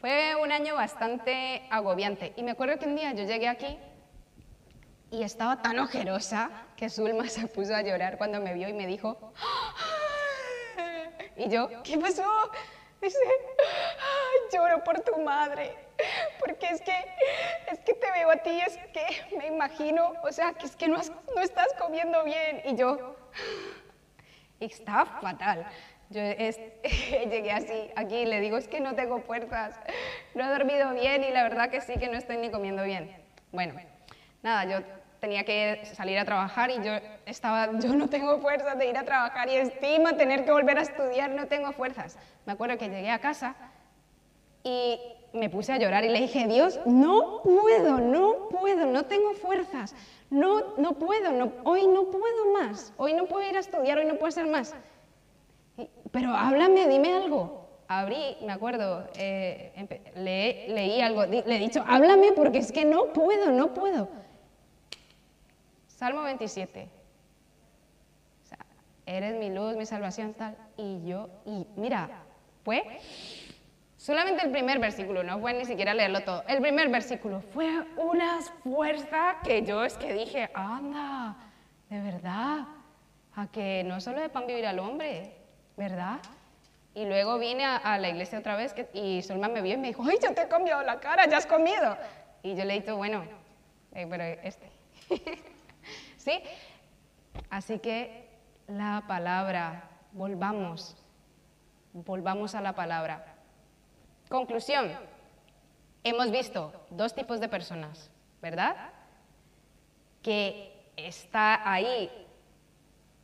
fue 0.00 0.34
un 0.34 0.50
año 0.50 0.74
bastante 0.74 1.62
agobiante. 1.70 2.32
Y 2.34 2.42
me 2.42 2.52
acuerdo 2.52 2.78
que 2.78 2.86
un 2.86 2.96
día 2.96 3.12
yo 3.12 3.24
llegué 3.24 3.46
aquí 3.46 3.78
y 5.10 5.22
estaba 5.22 5.60
tan 5.60 5.78
ojerosa 5.78 6.50
que 6.76 6.88
Zulma 6.88 7.28
se 7.28 7.46
puso 7.46 7.74
a 7.74 7.82
llorar 7.82 8.16
cuando 8.18 8.40
me 8.40 8.54
vio 8.54 8.68
y 8.68 8.72
me 8.72 8.86
dijo, 8.86 9.32
y 11.36 11.48
yo, 11.48 11.68
¿qué 11.82 11.98
pasó? 11.98 12.50
Dice, 13.00 13.18
lloro 14.52 14.84
por 14.84 15.00
tu 15.00 15.18
madre, 15.22 15.74
porque 16.38 16.66
es 16.66 16.82
que, 16.82 16.94
es 17.70 17.78
que 17.80 17.94
te 17.94 18.12
veo 18.12 18.30
a 18.30 18.36
ti, 18.36 18.60
es 18.60 18.76
que 18.92 19.36
me 19.36 19.46
imagino, 19.46 20.12
o 20.22 20.30
sea, 20.32 20.52
que 20.52 20.66
es 20.66 20.76
que 20.76 20.86
no, 20.86 20.98
no 21.34 21.40
estás 21.40 21.68
comiendo 21.78 22.22
bien. 22.24 22.60
Y 22.66 22.76
yo, 22.76 23.16
y 24.58 24.66
está 24.66 25.06
fatal. 25.06 25.66
Yo 26.10 26.20
llegué 27.30 27.52
así, 27.52 27.90
aquí, 27.96 28.26
le 28.26 28.40
digo, 28.40 28.58
es 28.58 28.68
que 28.68 28.80
no 28.80 28.94
tengo 28.94 29.20
fuerzas, 29.20 29.78
no 30.34 30.44
he 30.44 30.48
dormido 30.48 30.92
bien 30.92 31.24
y 31.24 31.30
la 31.30 31.42
verdad 31.42 31.70
que 31.70 31.80
sí 31.80 31.94
que 31.98 32.08
no 32.08 32.18
estoy 32.18 32.36
ni 32.36 32.50
comiendo 32.50 32.82
bien. 32.82 33.16
Bueno, 33.52 33.74
nada, 34.42 34.64
yo 34.64 34.99
tenía 35.20 35.44
que 35.44 35.82
salir 35.94 36.18
a 36.18 36.24
trabajar 36.24 36.70
y 36.70 36.82
yo 36.82 36.92
estaba, 37.26 37.78
yo 37.78 37.94
no 37.94 38.08
tengo 38.08 38.38
fuerzas 38.38 38.78
de 38.78 38.88
ir 38.88 38.96
a 38.96 39.04
trabajar 39.04 39.48
y 39.48 39.56
estima 39.56 40.16
tener 40.16 40.44
que 40.44 40.50
volver 40.50 40.78
a 40.78 40.82
estudiar, 40.82 41.30
no 41.30 41.46
tengo 41.46 41.72
fuerzas. 41.72 42.16
Me 42.46 42.54
acuerdo 42.54 42.78
que 42.78 42.88
llegué 42.88 43.10
a 43.10 43.18
casa 43.18 43.54
y 44.64 44.98
me 45.32 45.48
puse 45.48 45.72
a 45.72 45.78
llorar 45.78 46.04
y 46.04 46.08
le 46.08 46.20
dije, 46.20 46.46
Dios, 46.48 46.80
no 46.86 47.42
puedo, 47.42 47.98
no 47.98 48.48
puedo, 48.48 48.86
no 48.86 49.04
tengo 49.04 49.34
fuerzas, 49.34 49.94
no, 50.30 50.76
no 50.76 50.94
puedo, 50.94 51.30
no, 51.32 51.52
hoy 51.64 51.86
no 51.86 52.04
puedo 52.04 52.52
más, 52.52 52.92
hoy 52.96 53.14
no 53.14 53.26
puedo 53.26 53.48
ir 53.48 53.56
a 53.56 53.60
estudiar, 53.60 53.98
hoy 53.98 54.06
no 54.06 54.14
puedo 54.14 54.28
hacer 54.28 54.46
más. 54.46 54.74
pero 56.10 56.34
háblame, 56.34 56.88
dime 56.88 57.14
algo. 57.14 57.60
Abrí, 57.92 58.36
me 58.46 58.52
acuerdo, 58.52 59.08
eh, 59.16 59.72
leí 60.14 61.00
algo, 61.00 61.26
le 61.26 61.42
he 61.44 61.58
dicho, 61.58 61.84
háblame 61.88 62.30
porque 62.32 62.58
es 62.58 62.70
que 62.70 62.84
no 62.84 63.06
puedo, 63.06 63.50
no 63.50 63.74
puedo. 63.74 64.08
Salmo 66.00 66.22
27. 66.22 66.88
O 68.42 68.46
sea, 68.46 68.56
eres 69.04 69.34
mi 69.34 69.50
luz, 69.50 69.76
mi 69.76 69.84
salvación, 69.84 70.32
tal. 70.32 70.56
Y 70.78 71.04
yo, 71.04 71.28
y 71.44 71.66
mira, 71.76 72.08
fue 72.64 72.82
solamente 73.98 74.42
el 74.42 74.50
primer 74.50 74.78
versículo, 74.78 75.22
no 75.22 75.38
fue 75.40 75.52
ni 75.52 75.66
siquiera 75.66 75.92
leerlo 75.92 76.22
todo. 76.22 76.42
El 76.48 76.62
primer 76.62 76.88
versículo 76.88 77.42
fue 77.42 77.84
una 77.98 78.40
fuerza 78.40 79.40
que 79.44 79.62
yo 79.62 79.84
es 79.84 79.98
que 79.98 80.14
dije, 80.14 80.48
anda, 80.54 81.36
de 81.90 82.00
verdad, 82.00 82.60
a 83.34 83.46
que 83.48 83.84
no 83.84 84.00
solo 84.00 84.22
de 84.22 84.30
pan 84.30 84.46
vivir 84.46 84.64
al 84.66 84.78
hombre, 84.78 85.34
¿verdad? 85.76 86.18
Y 86.94 87.04
luego 87.04 87.38
vine 87.38 87.66
a, 87.66 87.98
la 87.98 88.08
iglesia 88.08 88.38
otra 88.38 88.56
vez 88.56 88.74
y 88.94 89.20
Solma 89.20 89.48
me 89.48 89.60
vio 89.60 89.74
y 89.74 89.76
me 89.76 89.88
dijo, 89.88 90.02
ay, 90.08 90.16
yo 90.22 90.32
te 90.32 90.44
he 90.44 90.48
cambiado 90.48 90.82
la 90.82 90.98
cara, 90.98 91.28
ya 91.28 91.36
has 91.36 91.46
comido. 91.46 91.94
Y 92.42 92.54
yo 92.54 92.64
le 92.64 92.80
dije, 92.80 92.90
bueno, 92.90 93.22
eh, 93.92 94.06
pero 94.08 94.24
este. 94.24 94.70
¿Sí? 96.20 96.42
Así 97.48 97.78
que 97.78 98.28
la 98.68 99.04
palabra, 99.08 99.88
volvamos, 100.12 100.94
volvamos 101.94 102.54
a 102.54 102.60
la 102.60 102.74
palabra. 102.74 103.24
Conclusión, 104.28 104.92
hemos 106.04 106.30
visto 106.30 106.74
dos 106.90 107.14
tipos 107.14 107.40
de 107.40 107.48
personas, 107.48 108.10
¿verdad? 108.42 108.76
Que 110.22 110.92
está 110.94 111.72
ahí 111.72 112.10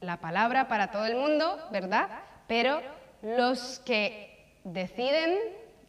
la 0.00 0.16
palabra 0.16 0.66
para 0.66 0.90
todo 0.90 1.04
el 1.04 1.16
mundo, 1.16 1.68
¿verdad? 1.70 2.08
Pero 2.48 2.80
los 3.20 3.78
que 3.80 4.58
deciden 4.64 5.38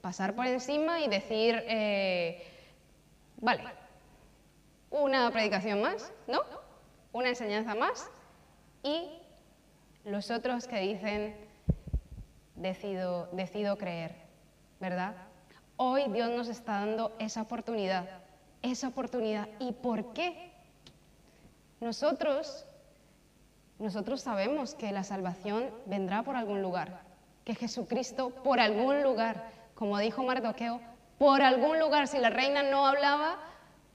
pasar 0.01 0.35
por 0.35 0.45
encima 0.45 0.99
y 0.99 1.07
decir, 1.07 1.63
eh, 1.67 2.45
vale, 3.37 3.63
una 4.89 5.31
predicación 5.31 5.81
más, 5.81 6.11
¿no? 6.27 6.66
Una 7.17 7.29
enseñanza 7.29 7.73
más 7.73 8.07
y 8.83 9.09
los 10.05 10.29
otros 10.29 10.67
que 10.67 10.79
dicen, 10.79 11.35
decido, 12.55 13.27
decido 13.31 13.75
creer, 13.75 14.15
¿verdad? 14.79 15.15
Hoy 15.77 16.03
Dios 16.11 16.29
nos 16.29 16.47
está 16.47 16.73
dando 16.73 17.15
esa 17.17 17.41
oportunidad, 17.41 18.07
esa 18.61 18.89
oportunidad. 18.89 19.47
¿Y 19.59 19.71
por 19.71 20.13
qué? 20.13 20.51
Nosotros, 21.79 22.65
nosotros 23.79 24.21
sabemos 24.21 24.75
que 24.75 24.91
la 24.91 25.03
salvación 25.03 25.71
vendrá 25.87 26.21
por 26.21 26.35
algún 26.35 26.61
lugar, 26.61 27.01
que 27.45 27.55
Jesucristo 27.55 28.29
por 28.29 28.59
algún 28.59 29.01
lugar, 29.01 29.49
como 29.73 29.97
dijo 29.97 30.21
Mardoqueo, 30.21 30.79
por 31.17 31.41
algún 31.41 31.79
lugar, 31.79 32.07
si 32.07 32.19
la 32.19 32.29
reina 32.29 32.61
no 32.61 32.85
hablaba, 32.85 33.37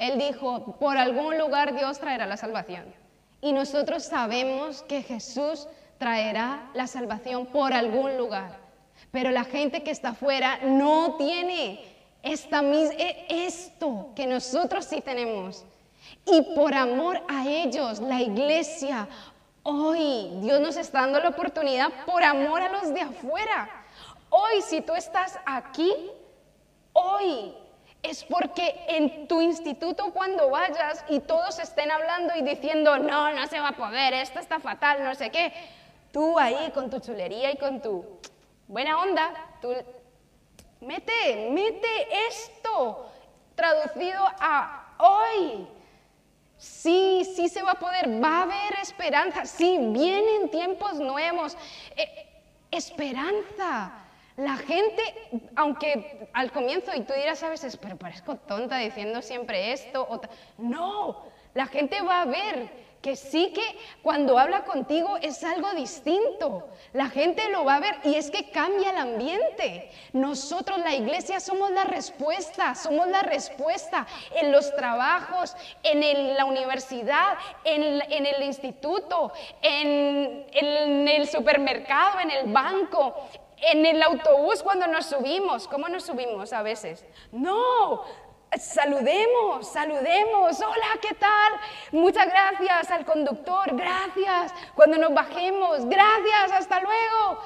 él 0.00 0.18
dijo, 0.18 0.76
por 0.80 0.96
algún 0.96 1.38
lugar 1.38 1.76
Dios 1.76 2.00
traerá 2.00 2.26
la 2.26 2.36
salvación. 2.36 3.01
Y 3.42 3.52
nosotros 3.52 4.04
sabemos 4.04 4.82
que 4.82 5.02
Jesús 5.02 5.66
traerá 5.98 6.70
la 6.74 6.86
salvación 6.86 7.46
por 7.46 7.72
algún 7.72 8.16
lugar. 8.16 8.56
Pero 9.10 9.30
la 9.32 9.42
gente 9.42 9.82
que 9.82 9.90
está 9.90 10.10
afuera 10.10 10.60
no 10.62 11.16
tiene 11.16 11.84
esta, 12.22 12.62
e, 12.62 13.26
esto 13.28 14.10
que 14.14 14.28
nosotros 14.28 14.84
sí 14.84 15.00
tenemos. 15.00 15.64
Y 16.24 16.54
por 16.54 16.72
amor 16.72 17.20
a 17.28 17.48
ellos, 17.48 17.98
la 17.98 18.20
iglesia, 18.20 19.08
hoy 19.64 20.30
Dios 20.40 20.60
nos 20.60 20.76
está 20.76 21.00
dando 21.00 21.18
la 21.18 21.30
oportunidad 21.30 21.88
por 22.06 22.22
amor 22.22 22.62
a 22.62 22.68
los 22.68 22.94
de 22.94 23.00
afuera. 23.00 23.68
Hoy 24.30 24.62
si 24.62 24.82
tú 24.82 24.94
estás 24.94 25.36
aquí, 25.44 25.92
hoy 26.92 27.52
es 28.02 28.24
porque 28.24 28.84
en 28.88 29.28
tu 29.28 29.40
instituto 29.40 30.12
cuando 30.12 30.50
vayas 30.50 31.04
y 31.08 31.20
todos 31.20 31.58
estén 31.58 31.90
hablando 31.90 32.34
y 32.36 32.42
diciendo, 32.42 32.98
no, 32.98 33.32
no 33.32 33.46
se 33.46 33.60
va 33.60 33.68
a 33.68 33.76
poder, 33.76 34.14
esto 34.14 34.40
está 34.40 34.58
fatal, 34.58 35.04
no 35.04 35.14
sé 35.14 35.30
qué, 35.30 35.52
tú 36.12 36.38
ahí 36.38 36.70
con 36.72 36.90
tu 36.90 36.98
chulería 36.98 37.52
y 37.52 37.56
con 37.56 37.80
tu 37.80 38.04
buena 38.66 38.98
onda, 38.98 39.32
tú 39.60 39.72
Mete, 40.82 41.48
mete 41.52 42.08
esto 42.28 43.08
traducido 43.54 44.20
a 44.40 44.96
hoy. 44.98 45.68
Sí, 46.58 47.22
sí 47.36 47.48
se 47.48 47.62
va 47.62 47.72
a 47.72 47.78
poder, 47.78 48.22
va 48.22 48.38
a 48.38 48.42
haber 48.42 48.74
esperanza, 48.82 49.44
sí, 49.44 49.78
vienen 49.80 50.50
tiempos 50.50 50.94
nuevos. 50.94 51.56
Eh, 51.96 52.42
esperanza. 52.72 54.01
La 54.36 54.56
gente, 54.56 55.02
aunque 55.56 56.28
al 56.32 56.52
comienzo, 56.52 56.90
y 56.94 57.02
tú 57.02 57.12
dirás 57.12 57.42
a 57.42 57.50
veces, 57.50 57.76
pero 57.76 57.96
parezco 57.96 58.36
tonta 58.36 58.78
diciendo 58.78 59.20
siempre 59.20 59.72
esto, 59.72 60.20
no, 60.58 61.22
la 61.54 61.66
gente 61.66 62.00
va 62.00 62.22
a 62.22 62.24
ver 62.24 62.82
que 63.02 63.16
sí 63.16 63.52
que 63.52 63.62
cuando 64.00 64.38
habla 64.38 64.64
contigo 64.64 65.18
es 65.20 65.42
algo 65.42 65.72
distinto. 65.74 66.68
La 66.92 67.08
gente 67.08 67.50
lo 67.50 67.64
va 67.64 67.74
a 67.74 67.80
ver 67.80 67.96
y 68.04 68.14
es 68.14 68.30
que 68.30 68.50
cambia 68.50 68.90
el 68.90 68.96
ambiente. 68.96 69.90
Nosotros, 70.12 70.78
la 70.78 70.94
iglesia, 70.94 71.40
somos 71.40 71.72
la 71.72 71.84
respuesta, 71.84 72.76
somos 72.76 73.08
la 73.08 73.22
respuesta 73.22 74.06
en 74.36 74.52
los 74.52 74.74
trabajos, 74.76 75.56
en 75.82 76.34
la 76.34 76.44
universidad, 76.44 77.36
en, 77.64 77.82
el 77.82 78.42
instituto, 78.44 79.32
en 79.60 81.08
el 81.08 81.28
supermercado, 81.28 82.20
en 82.20 82.30
el 82.30 82.52
banco, 82.52 83.28
en 83.62 83.86
el 83.86 84.02
autobús 84.02 84.62
cuando 84.62 84.86
nos 84.86 85.06
subimos. 85.06 85.68
¿Cómo 85.68 85.88
nos 85.88 86.04
subimos 86.04 86.52
a 86.52 86.62
veces? 86.62 87.04
No, 87.30 88.02
saludemos, 88.58 89.68
saludemos. 89.68 90.60
Hola, 90.60 90.98
¿qué 91.00 91.14
tal? 91.14 91.52
Muchas 91.92 92.26
gracias 92.26 92.90
al 92.90 93.04
conductor, 93.04 93.74
gracias. 93.74 94.52
Cuando 94.74 94.98
nos 94.98 95.14
bajemos, 95.14 95.86
gracias, 95.86 96.52
hasta 96.52 96.80
luego. 96.80 97.38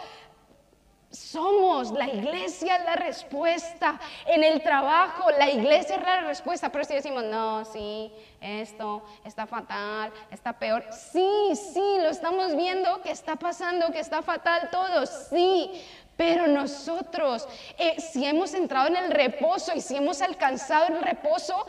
La 1.85 2.09
iglesia 2.09 2.79
la 2.79 2.97
respuesta. 2.97 4.01
En 4.27 4.43
el 4.43 4.62
trabajo, 4.62 5.31
la 5.31 5.51
iglesia 5.51 5.97
es 5.97 6.03
la 6.03 6.23
respuesta. 6.23 6.71
Pero 6.71 6.85
si 6.85 6.95
decimos, 6.95 7.25
no, 7.25 7.65
sí, 7.65 8.11
esto 8.41 9.05
está 9.25 9.47
fatal, 9.47 10.12
está 10.31 10.53
peor. 10.53 10.85
Sí, 10.91 11.53
sí, 11.55 11.99
lo 12.01 12.09
estamos 12.09 12.57
viendo 12.57 13.03
que 13.03 13.11
está 13.11 13.37
pasando, 13.37 13.93
que 13.93 14.01
está 14.01 14.23
fatal 14.23 14.71
todo. 14.71 15.07
Sí, 15.07 15.71
pero 16.17 16.47
nosotros, 16.47 17.47
eh, 17.79 18.01
si 18.01 18.25
hemos 18.25 18.55
entrado 18.55 18.89
en 18.89 18.97
el 18.97 19.11
reposo 19.11 19.73
y 19.75 19.81
si 19.81 19.97
hemos 19.97 20.23
alcanzado 20.23 20.97
el 20.97 21.03
reposo, 21.03 21.67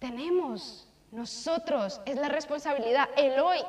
tenemos 0.00 0.88
nosotros, 1.12 2.00
es 2.04 2.16
la 2.16 2.28
responsabilidad, 2.28 3.08
el 3.16 3.38
hoy 3.38 3.60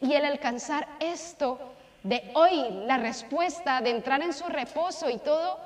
y 0.00 0.14
el 0.14 0.24
alcanzar 0.24 0.88
esto 1.00 1.58
de 2.02 2.30
hoy, 2.34 2.84
la 2.86 2.98
respuesta 2.98 3.80
de 3.80 3.90
entrar 3.90 4.22
en 4.22 4.32
su 4.32 4.46
reposo 4.46 5.10
y 5.10 5.18
todo, 5.18 5.58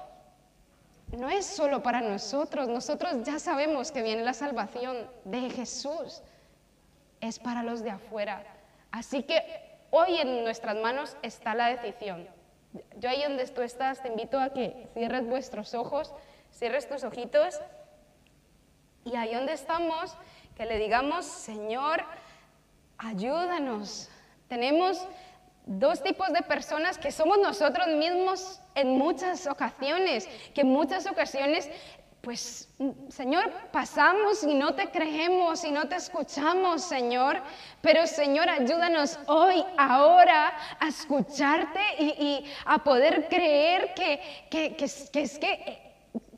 no 1.16 1.28
es 1.28 1.44
solo 1.44 1.82
para 1.82 2.00
nosotros, 2.00 2.68
nosotros 2.68 3.24
ya 3.24 3.38
sabemos 3.38 3.90
que 3.90 4.02
viene 4.02 4.22
la 4.22 4.34
salvación 4.34 5.10
de 5.24 5.50
Jesús, 5.50 6.22
es 7.20 7.38
para 7.38 7.62
los 7.62 7.82
de 7.82 7.90
afuera. 7.90 8.44
Así 8.90 9.22
que 9.24 9.42
hoy 9.90 10.16
en 10.18 10.44
nuestras 10.44 10.76
manos 10.76 11.16
está 11.22 11.54
la 11.54 11.68
decisión 11.68 12.28
yo 12.98 13.08
ahí 13.08 13.22
donde 13.22 13.46
tú 13.48 13.62
estás 13.62 14.02
te 14.02 14.08
invito 14.08 14.38
a 14.38 14.50
que 14.50 14.88
cierres 14.94 15.26
vuestros 15.26 15.74
ojos, 15.74 16.12
cierres 16.52 16.88
tus 16.88 17.04
ojitos 17.04 17.60
y 19.04 19.16
ahí 19.16 19.34
donde 19.34 19.52
estamos, 19.52 20.14
que 20.56 20.66
le 20.66 20.78
digamos, 20.78 21.24
Señor, 21.24 22.04
ayúdanos. 22.98 24.08
Tenemos 24.48 25.06
dos 25.78 26.02
tipos 26.02 26.32
de 26.32 26.42
personas 26.42 26.98
que 26.98 27.12
somos 27.12 27.38
nosotros 27.38 27.86
mismos 27.88 28.60
en 28.74 28.98
muchas 28.98 29.46
ocasiones, 29.46 30.28
que 30.52 30.62
en 30.62 30.68
muchas 30.68 31.06
ocasiones 31.06 31.70
pues 32.20 32.68
Señor, 33.08 33.50
pasamos 33.72 34.44
y 34.44 34.54
no 34.54 34.74
te 34.74 34.90
creemos 34.90 35.64
y 35.64 35.70
no 35.70 35.88
te 35.88 35.96
escuchamos, 35.96 36.82
Señor. 36.82 37.40
Pero 37.80 38.06
Señor, 38.06 38.46
ayúdanos 38.50 39.18
hoy, 39.26 39.64
ahora, 39.78 40.52
a 40.78 40.88
escucharte 40.88 41.80
y, 41.98 42.44
a 42.66 42.84
poder 42.84 43.26
creer 43.28 43.94
que, 43.94 44.20
que, 44.50 44.76
que 44.76 45.22
es 45.22 45.38
que 45.38 45.89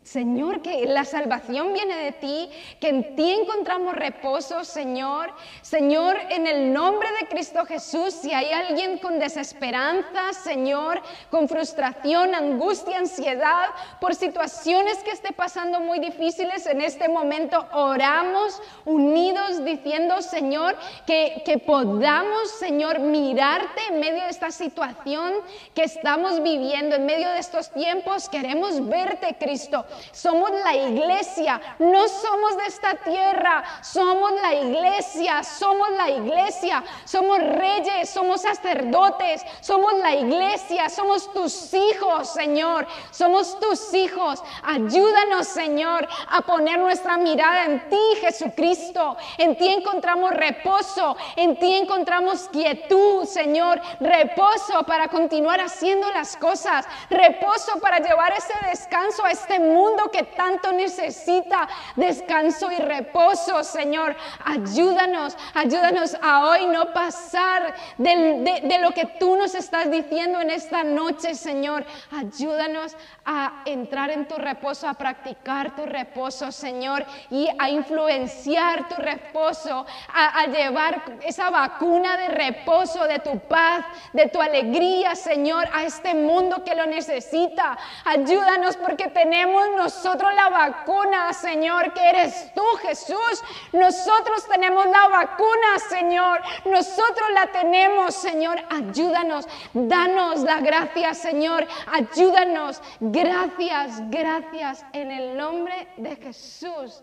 Señor, 0.04 0.62
que 0.62 0.84
la 0.86 1.04
salvación 1.04 1.72
viene 1.72 1.94
de 1.96 2.12
ti, 2.12 2.50
que 2.80 2.88
en 2.88 3.14
ti 3.14 3.30
encontramos 3.30 3.94
reposo, 3.94 4.64
Señor. 4.64 5.32
Señor, 5.62 6.16
en 6.28 6.48
el 6.48 6.72
nombre 6.72 7.08
de 7.20 7.28
Cristo 7.28 7.64
Jesús, 7.64 8.12
si 8.12 8.32
hay 8.32 8.50
alguien 8.52 8.98
con 8.98 9.20
desesperanza, 9.20 10.32
Señor, 10.32 11.00
con 11.30 11.48
frustración, 11.48 12.34
angustia, 12.34 12.98
ansiedad, 12.98 13.68
por 14.00 14.16
situaciones 14.16 14.98
que 15.04 15.12
esté 15.12 15.32
pasando 15.32 15.80
muy 15.80 16.00
difíciles 16.00 16.66
en 16.66 16.80
este 16.80 17.08
momento, 17.08 17.64
oramos 17.72 18.60
unidos 18.84 19.64
diciendo, 19.64 20.20
Señor, 20.20 20.76
que, 21.06 21.42
que 21.46 21.58
podamos, 21.58 22.50
Señor, 22.58 22.98
mirarte 22.98 23.80
en 23.88 24.00
medio 24.00 24.24
de 24.24 24.30
esta 24.30 24.50
situación 24.50 25.32
que 25.76 25.84
estamos 25.84 26.42
viviendo, 26.42 26.96
en 26.96 27.06
medio 27.06 27.28
de 27.30 27.38
estos 27.38 27.70
tiempos. 27.70 28.28
Queremos 28.28 28.84
verte, 28.88 29.36
Cristo. 29.38 29.86
Somos 30.12 30.50
la 30.50 30.74
iglesia, 30.74 31.60
no 31.78 32.08
somos 32.08 32.56
de 32.56 32.66
esta 32.66 32.94
tierra, 32.94 33.62
somos 33.82 34.32
la 34.40 34.54
iglesia, 34.54 35.42
somos 35.42 35.90
la 35.92 36.10
iglesia, 36.10 36.82
somos 37.04 37.38
reyes, 37.38 38.10
somos 38.10 38.42
sacerdotes, 38.42 39.42
somos 39.60 39.94
la 39.94 40.14
iglesia, 40.14 40.88
somos 40.88 41.32
tus 41.32 41.74
hijos, 41.74 42.28
Señor, 42.30 42.86
somos 43.10 43.58
tus 43.60 43.92
hijos. 43.94 44.42
Ayúdanos, 44.62 45.46
Señor, 45.48 46.08
a 46.30 46.42
poner 46.42 46.78
nuestra 46.78 47.16
mirada 47.16 47.64
en 47.66 47.88
ti, 47.88 48.16
Jesucristo. 48.20 49.16
En 49.38 49.56
ti 49.56 49.68
encontramos 49.68 50.30
reposo, 50.32 51.16
en 51.36 51.58
ti 51.58 51.76
encontramos 51.76 52.48
quietud, 52.52 53.24
Señor, 53.24 53.80
reposo 54.00 54.82
para 54.86 55.08
continuar 55.08 55.60
haciendo 55.60 56.10
las 56.10 56.36
cosas, 56.36 56.86
reposo 57.10 57.78
para 57.80 57.98
llevar 57.98 58.32
ese 58.32 58.54
descanso 58.68 59.24
a 59.24 59.30
este 59.30 59.58
mundo 59.58 59.81
que 60.10 60.22
tanto 60.24 60.72
necesita 60.72 61.68
descanso 61.96 62.70
y 62.70 62.76
reposo, 62.76 63.64
Señor. 63.64 64.14
Ayúdanos, 64.44 65.36
ayúdanos 65.54 66.16
a 66.22 66.48
hoy 66.48 66.66
no 66.66 66.92
pasar 66.92 67.74
de, 67.98 68.60
de 68.62 68.78
lo 68.78 68.92
que 68.92 69.06
tú 69.18 69.36
nos 69.36 69.54
estás 69.54 69.90
diciendo 69.90 70.40
en 70.40 70.50
esta 70.50 70.84
noche, 70.84 71.34
Señor. 71.34 71.84
Ayúdanos 72.10 72.96
a 73.24 73.62
entrar 73.66 74.10
en 74.10 74.26
tu 74.26 74.36
reposo, 74.36 74.88
a 74.88 74.94
practicar 74.94 75.76
tu 75.76 75.86
reposo, 75.86 76.50
Señor, 76.50 77.04
y 77.30 77.48
a 77.58 77.70
influenciar 77.70 78.88
tu 78.88 78.96
reposo, 78.96 79.86
a, 80.12 80.40
a, 80.40 80.46
llevar 80.46 81.18
esa 81.22 81.50
vacuna 81.50 82.16
de 82.16 82.28
reposo, 82.28 83.04
de 83.04 83.20
tu 83.20 83.38
paz, 83.40 83.84
de 84.12 84.28
tu 84.28 84.40
alegría, 84.40 85.14
Señor, 85.14 85.68
a 85.72 85.84
este 85.84 86.14
mundo 86.14 86.64
que 86.64 86.74
lo 86.74 86.86
necesita. 86.86 87.78
Ayúdanos 88.04 88.76
porque 88.76 89.08
tenemos 89.08 89.71
nosotros 89.76 90.34
la 90.34 90.48
vacuna, 90.48 91.32
Señor, 91.32 91.92
que 91.92 92.08
eres 92.08 92.52
tú, 92.54 92.64
Jesús. 92.82 93.44
Nosotros 93.72 94.46
tenemos 94.48 94.86
la 94.86 95.08
vacuna, 95.08 95.78
Señor. 95.88 96.40
Nosotros 96.64 97.28
la 97.34 97.46
tenemos, 97.48 98.14
Señor. 98.14 98.58
Ayúdanos, 98.70 99.46
danos 99.72 100.40
la 100.40 100.60
gracia, 100.60 101.14
Señor. 101.14 101.66
Ayúdanos. 101.86 102.80
Gracias, 103.00 104.10
gracias 104.10 104.84
en 104.92 105.10
el 105.10 105.36
nombre 105.36 105.88
de 105.96 106.16
Jesús. 106.16 107.02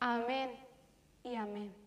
Amén 0.00 0.50
y 1.22 1.36
amén. 1.36 1.81